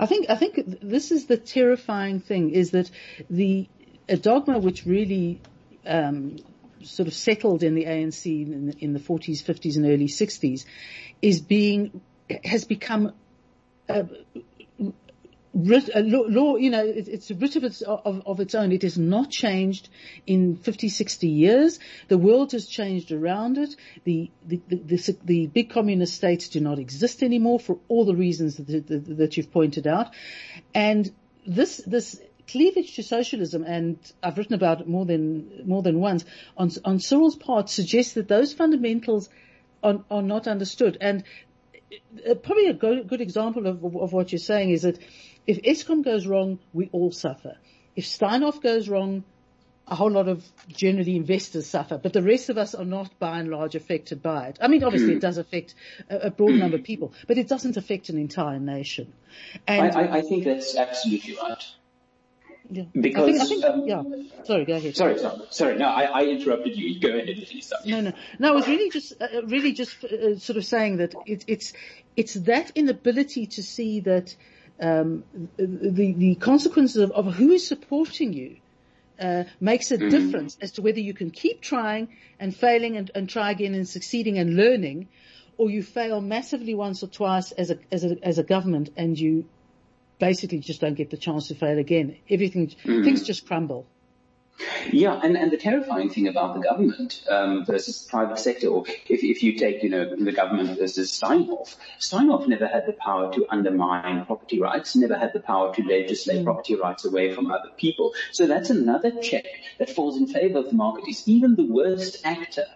I 0.00 0.06
think 0.06 0.30
I 0.30 0.36
think 0.36 0.80
this 0.80 1.12
is 1.12 1.26
the 1.26 1.36
terrifying 1.36 2.20
thing: 2.20 2.50
is 2.50 2.70
that 2.70 2.90
the 3.28 3.68
a 4.08 4.16
dogma 4.16 4.58
which 4.58 4.86
really 4.86 5.40
um, 5.86 6.36
sort 6.82 7.08
of 7.08 7.14
settled 7.14 7.62
in 7.62 7.74
the 7.74 7.84
ANC 7.84 8.24
in 8.26 8.66
the, 8.68 8.78
in 8.78 8.92
the 8.94 9.00
40s, 9.00 9.42
50s, 9.42 9.76
and 9.76 9.84
early 9.86 10.08
60s 10.08 10.64
is 11.20 11.40
being 11.40 12.00
has 12.44 12.64
become 12.64 13.12
uh, 13.88 13.92
uh, 13.92 14.04
law, 15.54 16.24
law, 16.28 16.56
you 16.56 16.70
know, 16.70 16.84
it, 16.84 17.08
it's 17.08 17.30
a 17.30 17.34
writ 17.34 17.56
of 17.56 17.64
its, 17.64 17.82
of, 17.82 18.22
of 18.26 18.40
its 18.40 18.54
own. 18.54 18.72
It 18.72 18.82
has 18.82 18.98
not 18.98 19.30
changed 19.30 19.88
in 20.26 20.56
50, 20.56 20.88
60 20.88 21.28
years. 21.28 21.78
The 22.08 22.18
world 22.18 22.52
has 22.52 22.66
changed 22.66 23.12
around 23.12 23.58
it. 23.58 23.74
The, 24.04 24.30
the, 24.46 24.60
the, 24.68 25.16
the, 25.24 25.46
big 25.46 25.70
communist 25.70 26.14
states 26.14 26.48
do 26.48 26.60
not 26.60 26.78
exist 26.78 27.22
anymore 27.22 27.60
for 27.60 27.78
all 27.88 28.04
the 28.04 28.14
reasons 28.14 28.56
that, 28.56 28.86
that, 28.86 29.16
that 29.16 29.36
you've 29.36 29.52
pointed 29.52 29.86
out. 29.86 30.08
And 30.74 31.10
this, 31.46 31.78
this 31.78 32.20
cleavage 32.48 32.96
to 32.96 33.02
socialism, 33.02 33.64
and 33.64 33.98
I've 34.22 34.38
written 34.38 34.54
about 34.54 34.80
it 34.80 34.88
more 34.88 35.04
than, 35.04 35.62
more 35.66 35.82
than 35.82 36.00
once, 36.00 36.24
on, 36.56 36.70
on 36.84 36.98
Cyril's 36.98 37.36
part 37.36 37.68
suggests 37.68 38.14
that 38.14 38.28
those 38.28 38.52
fundamentals 38.52 39.28
are, 39.82 40.04
are 40.10 40.22
not 40.22 40.46
understood. 40.46 40.98
And 41.00 41.24
uh, 42.28 42.34
probably 42.34 42.66
a 42.66 42.74
good, 42.74 43.08
good 43.08 43.20
example 43.20 43.66
of, 43.66 43.84
of, 43.84 44.12
what 44.12 44.32
you're 44.32 44.38
saying 44.38 44.70
is 44.70 44.82
that 44.82 44.98
if 45.48 45.62
Eskom 45.62 46.04
goes 46.04 46.26
wrong, 46.26 46.60
we 46.72 46.90
all 46.92 47.10
suffer. 47.10 47.56
If 47.96 48.04
Steinhoff 48.04 48.62
goes 48.62 48.88
wrong, 48.88 49.24
a 49.88 49.94
whole 49.94 50.10
lot 50.10 50.28
of 50.28 50.44
generally 50.68 51.16
investors 51.16 51.66
suffer, 51.66 51.96
but 51.96 52.12
the 52.12 52.22
rest 52.22 52.50
of 52.50 52.58
us 52.58 52.74
are 52.74 52.84
not 52.84 53.18
by 53.18 53.38
and 53.38 53.48
large 53.48 53.74
affected 53.74 54.22
by 54.22 54.48
it. 54.48 54.58
I 54.60 54.68
mean, 54.68 54.84
obviously 54.84 55.14
it 55.14 55.20
does 55.20 55.38
affect 55.38 55.74
a, 56.10 56.26
a 56.26 56.30
broad 56.30 56.52
number 56.52 56.76
of 56.76 56.84
people, 56.84 57.14
but 57.26 57.38
it 57.38 57.48
doesn't 57.48 57.78
affect 57.78 58.10
an 58.10 58.18
entire 58.18 58.60
nation. 58.60 59.14
And 59.66 59.96
I, 59.96 60.02
I, 60.02 60.16
I 60.18 60.20
think 60.20 60.44
that's 60.44 60.76
absolutely 60.76 61.38
right. 61.42 61.64
Yeah. 62.70 62.82
Because 62.92 63.40
I 63.40 63.46
think, 63.46 63.64
I 63.64 63.72
think, 63.72 63.90
um, 63.94 64.12
yeah. 64.12 64.44
Sorry, 64.44 64.66
go 64.66 64.74
ahead. 64.74 64.94
Sorry, 64.94 65.18
sorry, 65.18 65.40
sorry. 65.48 65.78
No, 65.78 65.86
I, 65.86 66.02
I 66.02 66.24
interrupted 66.24 66.76
you. 66.76 67.00
Go 67.00 67.08
ahead, 67.08 67.24
please. 67.24 67.72
No, 67.86 68.02
no, 68.02 68.12
no. 68.38 68.48
I 68.48 68.50
was 68.50 68.68
really 68.68 68.90
just, 68.90 69.14
uh, 69.18 69.46
really 69.46 69.72
just 69.72 70.04
uh, 70.04 70.38
sort 70.38 70.58
of 70.58 70.66
saying 70.66 70.98
that 70.98 71.14
it, 71.24 71.46
it's, 71.46 71.72
it's 72.14 72.34
that 72.34 72.72
inability 72.74 73.46
to 73.46 73.62
see 73.62 74.00
that 74.00 74.36
um, 74.80 75.24
the 75.56 76.12
the 76.12 76.34
consequences 76.36 77.02
of, 77.02 77.10
of, 77.12 77.34
who 77.34 77.50
is 77.50 77.66
supporting 77.66 78.32
you 78.32 78.56
uh, 79.20 79.44
makes 79.60 79.90
a 79.90 79.98
mm. 79.98 80.10
difference 80.10 80.56
as 80.60 80.72
to 80.72 80.82
whether 80.82 81.00
you 81.00 81.14
can 81.14 81.30
keep 81.30 81.60
trying 81.60 82.08
and 82.38 82.54
failing 82.54 82.96
and, 82.96 83.10
and, 83.14 83.28
try 83.28 83.50
again 83.50 83.74
and 83.74 83.88
succeeding 83.88 84.38
and 84.38 84.54
learning, 84.54 85.08
or 85.56 85.68
you 85.70 85.82
fail 85.82 86.20
massively 86.20 86.74
once 86.74 87.02
or 87.02 87.08
twice 87.08 87.50
as 87.52 87.70
a 87.70 87.78
as 87.90 88.04
a 88.04 88.16
as 88.22 88.38
a 88.38 88.44
government 88.44 88.90
and 88.96 89.18
you 89.18 89.44
basically 90.18 90.58
just 90.58 90.80
don't 90.80 90.94
get 90.94 91.10
the 91.10 91.16
chance 91.16 91.48
to 91.48 91.54
fail 91.54 91.78
again. 91.78 92.16
Everything 92.30 92.68
mm. 92.68 93.04
things 93.04 93.22
just 93.22 93.46
crumble. 93.46 93.86
Yeah, 94.90 95.20
and, 95.22 95.36
and 95.36 95.50
the 95.50 95.56
terrifying 95.56 96.10
thing 96.10 96.26
about 96.26 96.54
the 96.54 96.60
government 96.60 97.22
um, 97.30 97.64
versus 97.64 98.02
the 98.02 98.10
private 98.10 98.38
sector, 98.38 98.68
or 98.68 98.84
if, 99.08 99.22
if 99.22 99.42
you 99.42 99.56
take, 99.56 99.82
you 99.82 99.88
know, 99.88 100.16
the 100.16 100.32
government 100.32 100.78
versus 100.78 101.12
Steinhoff, 101.12 101.76
Steinhoff 102.00 102.48
never 102.48 102.66
had 102.66 102.86
the 102.86 102.92
power 102.92 103.32
to 103.34 103.46
undermine 103.50 104.24
property 104.26 104.60
rights, 104.60 104.96
never 104.96 105.16
had 105.16 105.32
the 105.32 105.40
power 105.40 105.74
to 105.74 105.82
legislate 105.84 106.40
mm. 106.40 106.44
property 106.44 106.74
rights 106.74 107.04
away 107.04 107.32
from 107.32 107.50
other 107.50 107.70
people. 107.76 108.14
So 108.32 108.46
that's 108.46 108.70
another 108.70 109.12
check 109.20 109.46
that 109.78 109.90
falls 109.90 110.16
in 110.16 110.26
favor 110.26 110.58
of 110.58 110.70
the 110.70 110.74
market. 110.74 111.08
Is 111.08 111.26
even 111.28 111.54
the 111.54 111.66
worst 111.66 112.24
actor 112.24 112.66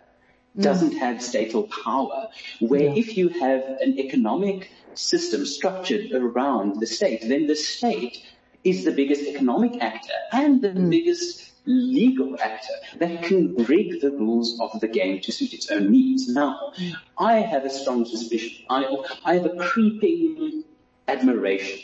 mm. 0.57 0.63
doesn't 0.63 0.93
have 0.99 1.23
statal 1.23 1.65
power, 1.85 2.29
where 2.61 2.83
yeah. 2.83 2.95
if 2.95 3.17
you 3.17 3.29
have 3.29 3.65
an 3.81 3.99
economic 3.99 4.71
system 4.95 5.47
structured 5.47 6.13
around 6.13 6.79
the 6.79 6.87
state, 6.87 7.27
then 7.27 7.47
the 7.47 7.57
state 7.57 8.23
is 8.63 8.85
the 8.85 8.93
biggest 8.93 9.23
economic 9.23 9.83
actor 9.83 10.15
and 10.31 10.63
the 10.63 10.69
mm. 10.69 10.91
biggest 10.91 11.52
legal 11.65 12.37
actor 12.41 12.75
that 12.99 13.23
can 13.23 13.55
rig 13.55 14.01
the 14.01 14.11
rules 14.11 14.59
of 14.61 14.81
the 14.81 14.89
game 14.89 15.21
to 15.21 15.33
suit 15.33 15.53
its 15.53 15.71
own 15.71 15.91
needs. 15.91 16.29
Now, 16.29 16.73
I 17.19 17.35
have 17.35 17.65
a 17.65 17.71
strong 17.71 18.05
suspicion. 18.05 18.65
I, 18.69 18.85
I 19.25 19.35
have 19.35 19.47
a 19.47 19.57
creeping 19.57 20.65
admiration 21.09 21.79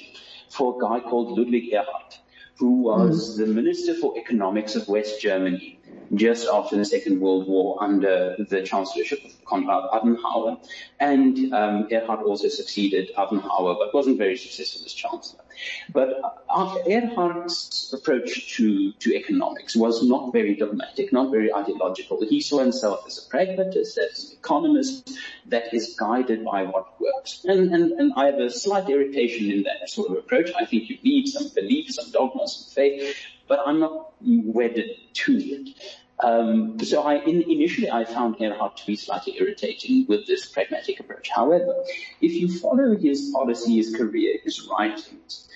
for 0.50 0.76
a 0.76 0.80
guy 0.80 1.00
called 1.08 1.38
Ludwig 1.38 1.72
Erhard, 1.72 2.18
who 2.58 2.82
was 2.82 3.34
mm. 3.34 3.46
the 3.46 3.46
Minister 3.46 3.94
for 3.94 4.16
Economics 4.18 4.74
of 4.74 4.88
West 4.88 5.20
Germany 5.20 5.78
just 6.14 6.48
after 6.48 6.76
the 6.76 6.84
Second 6.84 7.20
World 7.20 7.46
War 7.46 7.82
under 7.82 8.34
the 8.48 8.62
chancellorship 8.62 9.24
of 9.24 9.44
Konrad 9.44 9.90
Adenauer. 9.92 10.58
And 10.98 11.52
um, 11.52 11.88
Erhard 11.90 12.22
also 12.22 12.48
succeeded 12.48 13.10
Adenauer, 13.16 13.76
but 13.78 13.94
wasn't 13.94 14.18
very 14.18 14.36
successful 14.36 14.84
as 14.86 14.92
chancellor. 14.92 15.42
But 15.92 16.44
after 16.50 16.80
Erhard's 16.90 17.92
approach 17.92 18.56
to, 18.56 18.92
to 18.92 19.14
economics 19.14 19.74
was 19.76 20.02
not 20.02 20.32
very 20.32 20.54
dogmatic, 20.54 21.12
not 21.12 21.30
very 21.30 21.52
ideological. 21.52 22.20
He 22.28 22.40
saw 22.40 22.58
himself 22.58 23.04
as 23.06 23.18
a 23.18 23.28
pragmatist, 23.28 23.98
as 23.98 24.30
an 24.30 24.38
economist 24.38 25.18
that 25.46 25.72
is 25.72 25.96
guided 25.98 26.44
by 26.44 26.64
what 26.64 27.00
works. 27.00 27.44
And, 27.44 27.72
and, 27.74 27.92
and 27.92 28.12
I 28.16 28.26
have 28.26 28.38
a 28.38 28.50
slight 28.50 28.88
irritation 28.88 29.50
in 29.50 29.62
that 29.64 29.88
sort 29.88 30.10
of 30.10 30.16
approach. 30.16 30.50
I 30.58 30.64
think 30.64 30.90
you 30.90 30.98
need 31.02 31.28
some 31.28 31.48
belief, 31.54 31.90
some 31.90 32.10
dogma, 32.10 32.46
some 32.46 32.72
faith, 32.72 33.16
but 33.46 33.60
I'm 33.66 33.80
not 33.80 34.12
wedded 34.20 34.90
to 35.14 35.32
it. 35.36 35.97
Um, 36.20 36.78
so 36.80 37.02
I, 37.02 37.16
in, 37.16 37.42
initially 37.42 37.90
I 37.90 38.04
found 38.04 38.36
Erhard 38.38 38.76
to 38.76 38.86
be 38.86 38.96
slightly 38.96 39.36
irritating 39.38 40.06
with 40.08 40.26
this 40.26 40.46
pragmatic 40.46 40.98
approach. 41.00 41.30
However, 41.30 41.84
if 42.20 42.32
you 42.32 42.58
follow 42.58 42.96
his 42.96 43.30
policy, 43.32 43.76
his 43.76 43.94
career, 43.94 44.38
his 44.42 44.66
writings, 44.68 45.48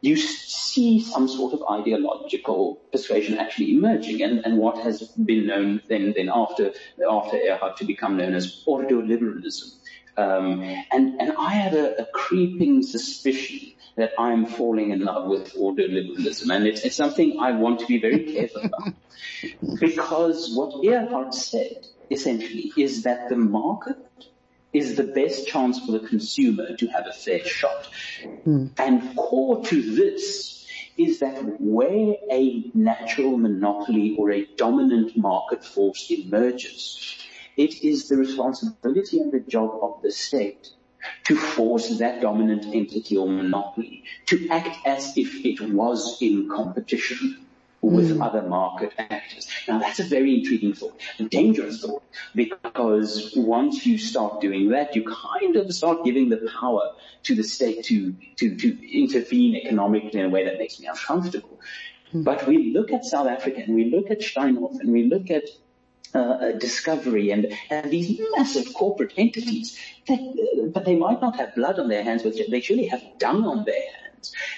you 0.00 0.16
see 0.16 1.00
some 1.00 1.28
sort 1.28 1.52
of 1.52 1.62
ideological 1.70 2.80
persuasion 2.90 3.38
actually 3.38 3.74
emerging 3.74 4.22
and, 4.22 4.44
and 4.44 4.56
what 4.56 4.78
has 4.78 5.02
been 5.02 5.46
known 5.46 5.80
then, 5.88 6.14
then 6.16 6.30
after, 6.32 6.72
after 7.08 7.36
Erhard 7.36 7.76
to 7.76 7.84
become 7.84 8.16
known 8.16 8.34
as 8.34 8.64
ordoliberalism. 8.66 9.74
Um, 10.16 10.62
and, 10.90 11.20
and 11.20 11.32
I 11.38 11.50
had 11.50 11.74
a, 11.74 12.02
a 12.02 12.06
creeping 12.12 12.82
suspicion 12.82 13.72
that 13.96 14.12
I'm 14.18 14.46
falling 14.46 14.90
in 14.90 15.00
love 15.00 15.28
with 15.28 15.54
ordoliberalism. 15.54 16.54
And 16.54 16.66
it's, 16.66 16.82
it's 16.82 16.96
something 16.96 17.38
I 17.40 17.52
want 17.52 17.80
to 17.80 17.86
be 17.86 18.00
very 18.00 18.32
careful 18.32 18.62
about. 18.64 18.94
because 19.80 20.54
what 20.54 20.82
Erhard 20.84 21.34
said, 21.34 21.86
essentially, 22.10 22.72
is 22.76 23.02
that 23.02 23.28
the 23.28 23.36
market 23.36 23.98
is 24.72 24.96
the 24.96 25.04
best 25.04 25.48
chance 25.48 25.84
for 25.84 25.92
the 25.92 26.00
consumer 26.00 26.76
to 26.76 26.86
have 26.88 27.06
a 27.06 27.12
fair 27.12 27.44
shot. 27.44 27.88
Mm. 28.46 28.70
And 28.78 29.16
core 29.16 29.64
to 29.64 29.94
this 29.94 30.66
is 30.96 31.20
that 31.20 31.60
where 31.60 32.14
a 32.30 32.70
natural 32.74 33.36
monopoly 33.36 34.16
or 34.18 34.30
a 34.30 34.46
dominant 34.56 35.16
market 35.16 35.64
force 35.64 36.10
emerges, 36.10 37.16
it 37.56 37.82
is 37.82 38.08
the 38.08 38.16
responsibility 38.16 39.18
and 39.18 39.32
the 39.32 39.40
job 39.40 39.78
of 39.82 40.02
the 40.02 40.12
state 40.12 40.70
to 41.24 41.36
force 41.36 41.98
that 41.98 42.20
dominant 42.20 42.66
entity 42.74 43.16
or 43.16 43.28
monopoly 43.28 44.04
to 44.26 44.48
act 44.48 44.76
as 44.86 45.16
if 45.16 45.44
it 45.44 45.60
was 45.72 46.18
in 46.20 46.48
competition 46.48 47.46
with 47.82 48.16
mm. 48.16 48.24
other 48.24 48.42
market 48.42 48.92
actors. 48.98 49.48
Now 49.66 49.78
that's 49.78 50.00
a 50.00 50.04
very 50.04 50.38
intriguing 50.38 50.74
thought, 50.74 51.00
a 51.18 51.24
dangerous 51.24 51.80
thought, 51.80 52.02
because 52.34 53.32
once 53.34 53.86
you 53.86 53.96
start 53.98 54.40
doing 54.40 54.70
that, 54.70 54.94
you 54.96 55.04
kind 55.04 55.56
of 55.56 55.72
start 55.72 56.04
giving 56.04 56.28
the 56.28 56.50
power 56.60 56.92
to 57.24 57.34
the 57.34 57.42
state 57.42 57.84
to, 57.86 58.14
to, 58.36 58.56
to 58.56 58.98
intervene 59.02 59.56
economically 59.56 60.20
in 60.20 60.26
a 60.26 60.28
way 60.28 60.44
that 60.44 60.58
makes 60.58 60.78
me 60.78 60.86
uncomfortable. 60.86 61.58
Mm. 62.12 62.24
But 62.24 62.46
we 62.46 62.72
look 62.72 62.92
at 62.92 63.04
South 63.04 63.28
Africa 63.28 63.62
and 63.62 63.74
we 63.74 63.90
look 63.90 64.10
at 64.10 64.20
Steinhoff 64.20 64.80
and 64.80 64.92
we 64.92 65.04
look 65.04 65.30
at 65.30 65.44
uh, 66.14 66.52
discovery 66.52 67.30
and, 67.30 67.52
and 67.70 67.90
these 67.90 68.20
massive 68.36 68.72
corporate 68.74 69.12
entities, 69.16 69.78
that, 70.08 70.18
uh, 70.18 70.66
but 70.66 70.84
they 70.84 70.96
might 70.96 71.20
not 71.20 71.36
have 71.36 71.54
blood 71.54 71.78
on 71.78 71.88
their 71.88 72.02
hands, 72.02 72.22
but 72.22 72.34
they 72.50 72.60
surely 72.60 72.86
have 72.86 73.02
dung 73.18 73.44
on 73.44 73.64
their 73.64 73.74
hands. 73.74 74.00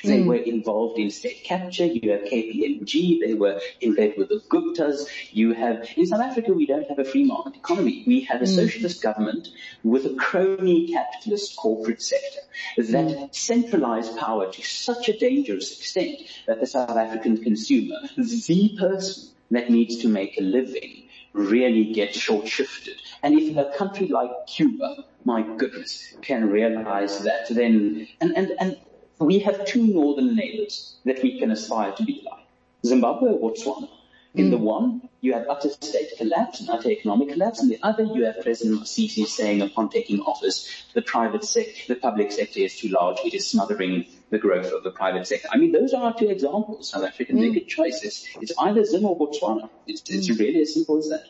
They 0.02 0.20
mm. 0.20 0.26
were 0.26 0.36
involved 0.36 0.98
in 0.98 1.10
state 1.10 1.44
capture. 1.44 1.86
You 1.86 2.12
have 2.12 2.22
KPMG. 2.22 3.20
They 3.20 3.34
were 3.34 3.60
in 3.80 3.94
bed 3.94 4.14
with 4.16 4.28
the 4.28 4.42
Guptas. 4.48 5.06
You 5.30 5.54
have, 5.54 5.88
in 5.96 6.06
South 6.06 6.20
Africa, 6.20 6.52
we 6.52 6.66
don't 6.66 6.88
have 6.88 6.98
a 6.98 7.04
free 7.04 7.24
market 7.24 7.56
economy. 7.56 8.02
We 8.06 8.22
have 8.22 8.40
a 8.40 8.44
mm. 8.44 8.54
socialist 8.54 9.02
government 9.02 9.48
with 9.84 10.06
a 10.06 10.14
crony 10.14 10.92
capitalist 10.92 11.56
corporate 11.56 12.02
sector 12.02 12.40
that 12.76 12.86
mm. 12.86 13.34
centralized 13.34 14.16
power 14.16 14.50
to 14.50 14.62
such 14.62 15.08
a 15.08 15.16
dangerous 15.16 15.78
extent 15.78 16.18
that 16.46 16.60
the 16.60 16.66
South 16.66 16.96
African 16.96 17.42
consumer, 17.42 17.96
the 18.16 18.76
person 18.78 19.28
that 19.52 19.70
needs 19.70 19.98
to 19.98 20.08
make 20.08 20.38
a 20.38 20.42
living, 20.42 21.01
really 21.32 21.92
get 21.92 22.14
short-shifted. 22.14 23.00
And 23.22 23.38
if 23.38 23.56
a 23.56 23.76
country 23.76 24.08
like 24.08 24.30
Cuba, 24.46 25.04
my 25.24 25.42
goodness, 25.56 26.14
can 26.22 26.50
realize 26.50 27.24
that, 27.24 27.48
then, 27.50 28.08
and, 28.20 28.36
and, 28.36 28.52
and 28.58 28.76
we 29.18 29.38
have 29.40 29.64
two 29.64 29.86
northern 29.86 30.34
neighbors 30.34 30.96
that 31.04 31.22
we 31.22 31.38
can 31.38 31.50
aspire 31.50 31.92
to 31.92 32.04
be 32.04 32.22
like. 32.24 32.44
Zimbabwe 32.84 33.30
or 33.30 33.52
Botswana. 33.52 33.88
In 34.34 34.46
mm. 34.46 34.50
the 34.50 34.58
one, 34.58 35.08
you 35.20 35.34
have 35.34 35.46
utter 35.48 35.68
state 35.68 36.16
collapse 36.16 36.60
and 36.60 36.70
utter 36.70 36.90
economic 36.90 37.28
collapse. 37.32 37.62
In 37.62 37.68
the 37.68 37.78
other, 37.82 38.04
you 38.04 38.24
have 38.24 38.40
President 38.40 38.80
Masisi 38.80 39.26
saying 39.26 39.60
upon 39.60 39.90
taking 39.90 40.20
office, 40.20 40.68
the 40.94 41.02
private 41.02 41.44
sector, 41.44 41.94
the 41.94 41.96
public 41.96 42.32
sector 42.32 42.60
is 42.60 42.76
too 42.76 42.88
large. 42.88 43.18
It 43.24 43.34
is 43.34 43.46
smothering 43.46 44.06
the 44.32 44.38
growth 44.38 44.72
of 44.72 44.82
the 44.82 44.90
private 44.90 45.26
sector. 45.26 45.46
I 45.52 45.58
mean, 45.58 45.72
those 45.72 45.92
are 45.92 46.04
our 46.04 46.14
two 46.14 46.30
examples. 46.30 46.88
South 46.88 47.04
Africa 47.04 47.34
mm. 47.34 47.52
make 47.52 47.56
a 47.62 47.64
choice. 47.64 48.02
It's, 48.02 48.26
it's 48.40 48.52
either 48.58 48.82
Zim 48.82 49.04
or 49.04 49.16
Botswana. 49.16 49.68
It's, 49.86 50.02
it's 50.08 50.28
mm. 50.28 50.38
really 50.38 50.62
as 50.62 50.72
simple 50.72 50.96
as 50.98 51.10
that. 51.10 51.26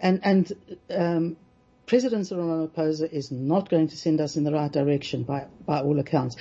And, 0.00 0.20
and, 0.22 0.52
um, 0.90 1.36
President 1.86 2.26
Cyril 2.26 2.68
Ramaphosa 2.68 3.10
is 3.10 3.30
not 3.32 3.70
going 3.70 3.88
to 3.88 3.96
send 3.96 4.20
us 4.20 4.36
in 4.36 4.44
the 4.44 4.52
right 4.52 4.70
direction 4.70 5.22
by, 5.22 5.46
by 5.64 5.80
all 5.80 5.98
accounts. 5.98 6.36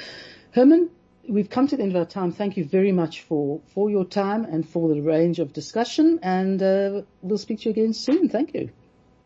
Herman, 0.51 0.89
we've 1.29 1.49
come 1.49 1.67
to 1.67 1.77
the 1.77 1.83
end 1.83 1.93
of 1.93 1.97
our 1.97 2.05
time. 2.05 2.31
Thank 2.33 2.57
you 2.57 2.65
very 2.65 2.91
much 2.91 3.21
for, 3.21 3.61
for 3.73 3.89
your 3.89 4.05
time 4.05 4.43
and 4.43 4.67
for 4.67 4.89
the 4.89 5.01
range 5.01 5.39
of 5.39 5.53
discussion 5.53 6.19
and 6.23 6.61
uh, 6.61 7.03
we'll 7.21 7.37
speak 7.37 7.59
to 7.61 7.65
you 7.65 7.71
again 7.71 7.93
soon. 7.93 8.27
Thank 8.27 8.53
you. 8.53 8.71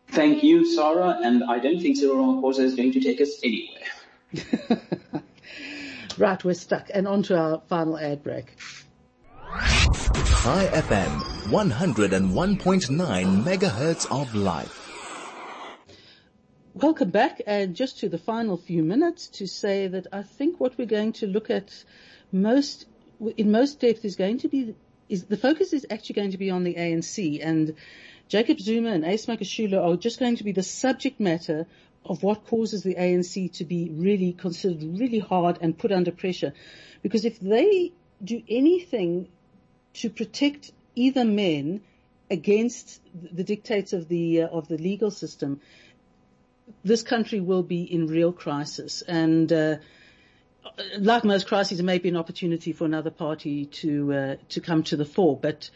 Thank 0.08 0.44
you, 0.44 0.66
Sara, 0.66 1.18
and 1.22 1.42
I 1.44 1.58
don't 1.58 1.80
think 1.80 1.96
Cyril 1.96 2.16
Ramaphosa 2.16 2.60
is 2.60 2.74
going 2.74 2.92
to 2.92 3.00
take 3.00 3.20
us 3.20 3.40
anywhere. 3.42 5.22
right, 6.18 6.42
we're 6.44 6.54
stuck 6.54 6.88
and 6.92 7.06
on 7.06 7.22
to 7.24 7.38
our 7.38 7.62
final 7.68 7.98
ad 7.98 8.22
break. 8.22 8.56
Chai 10.42 10.66
FM, 10.72 11.20
101.9 11.50 13.44
megahertz 13.44 14.10
of 14.10 14.34
life. 14.34 14.80
Welcome 16.74 17.10
back 17.10 17.42
and 17.46 17.74
just 17.76 17.98
to 18.00 18.08
the 18.08 18.16
final 18.16 18.56
few 18.56 18.82
minutes 18.82 19.26
to 19.28 19.46
say 19.46 19.88
that 19.88 20.06
I 20.12 20.22
think 20.22 20.58
what 20.58 20.78
we're 20.78 20.86
going 20.86 21.12
to 21.14 21.26
look 21.26 21.50
at 21.50 21.84
most, 22.32 22.86
in 23.36 23.50
most 23.50 23.80
depth 23.80 24.04
is 24.04 24.16
going 24.16 24.38
to 24.38 24.48
be, 24.48 24.74
is 25.08 25.24
the 25.24 25.36
focus 25.36 25.72
is 25.72 25.84
actually 25.90 26.14
going 26.14 26.30
to 26.30 26.38
be 26.38 26.50
on 26.50 26.64
the 26.64 26.74
ANC 26.74 27.44
and 27.44 27.74
Jacob 28.28 28.60
Zuma 28.60 28.92
and 28.92 29.04
Ace 29.04 29.26
Magashule 29.26 29.84
are 29.84 29.96
just 29.96 30.20
going 30.20 30.36
to 30.36 30.44
be 30.44 30.52
the 30.52 30.62
subject 30.62 31.18
matter 31.18 31.66
of 32.04 32.22
what 32.22 32.46
causes 32.46 32.82
the 32.82 32.94
ANC 32.94 33.52
to 33.54 33.64
be 33.64 33.90
really 33.90 34.32
considered 34.32 34.82
really 34.98 35.18
hard 35.18 35.58
and 35.60 35.76
put 35.76 35.92
under 35.92 36.10
pressure. 36.10 36.52
Because 37.02 37.24
if 37.24 37.38
they 37.40 37.92
do 38.22 38.42
anything 38.48 39.28
to 39.94 40.10
protect 40.10 40.72
either 40.94 41.24
men 41.24 41.82
against 42.30 43.00
the 43.14 43.44
dictates 43.44 43.92
of 43.92 44.08
the 44.08 44.42
uh, 44.42 44.46
of 44.48 44.68
the 44.68 44.76
legal 44.76 45.10
system, 45.10 45.60
this 46.84 47.02
country 47.02 47.40
will 47.40 47.62
be 47.62 47.82
in 47.82 48.06
real 48.06 48.32
crisis. 48.32 49.02
And 49.02 49.52
uh, 49.52 49.76
like 50.98 51.24
most 51.24 51.48
crises, 51.48 51.80
it 51.80 51.82
may 51.82 51.98
be 51.98 52.08
an 52.08 52.16
opportunity 52.16 52.72
for 52.72 52.84
another 52.84 53.10
party 53.10 53.66
to 53.66 54.12
uh, 54.12 54.36
to 54.50 54.60
come 54.60 54.82
to 54.84 54.96
the 54.96 55.04
fore, 55.04 55.36
but 55.36 55.70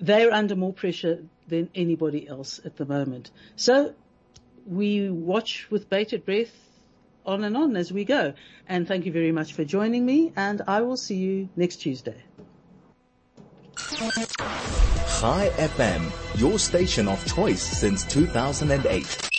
they're 0.00 0.32
under 0.32 0.56
more 0.56 0.72
pressure 0.72 1.24
than 1.48 1.70
anybody 1.74 2.26
else 2.26 2.60
at 2.64 2.76
the 2.76 2.86
moment. 2.86 3.30
So 3.56 3.94
we 4.66 5.10
watch 5.10 5.70
with 5.70 5.88
bated 5.88 6.24
breath 6.24 6.52
on 7.26 7.44
and 7.44 7.56
on 7.56 7.76
as 7.76 7.92
we 7.92 8.04
go. 8.04 8.34
And 8.68 8.86
thank 8.86 9.06
you 9.06 9.12
very 9.12 9.32
much 9.32 9.52
for 9.52 9.64
joining 9.64 10.04
me, 10.06 10.32
and 10.36 10.62
I 10.66 10.80
will 10.82 10.96
see 10.96 11.16
you 11.16 11.48
next 11.56 11.76
Tuesday. 11.76 12.22
Chai 13.76 15.50
FM, 15.56 16.40
your 16.40 16.58
station 16.58 17.08
of 17.08 17.24
choice 17.26 17.62
since 17.62 18.04
2008. 18.04 19.33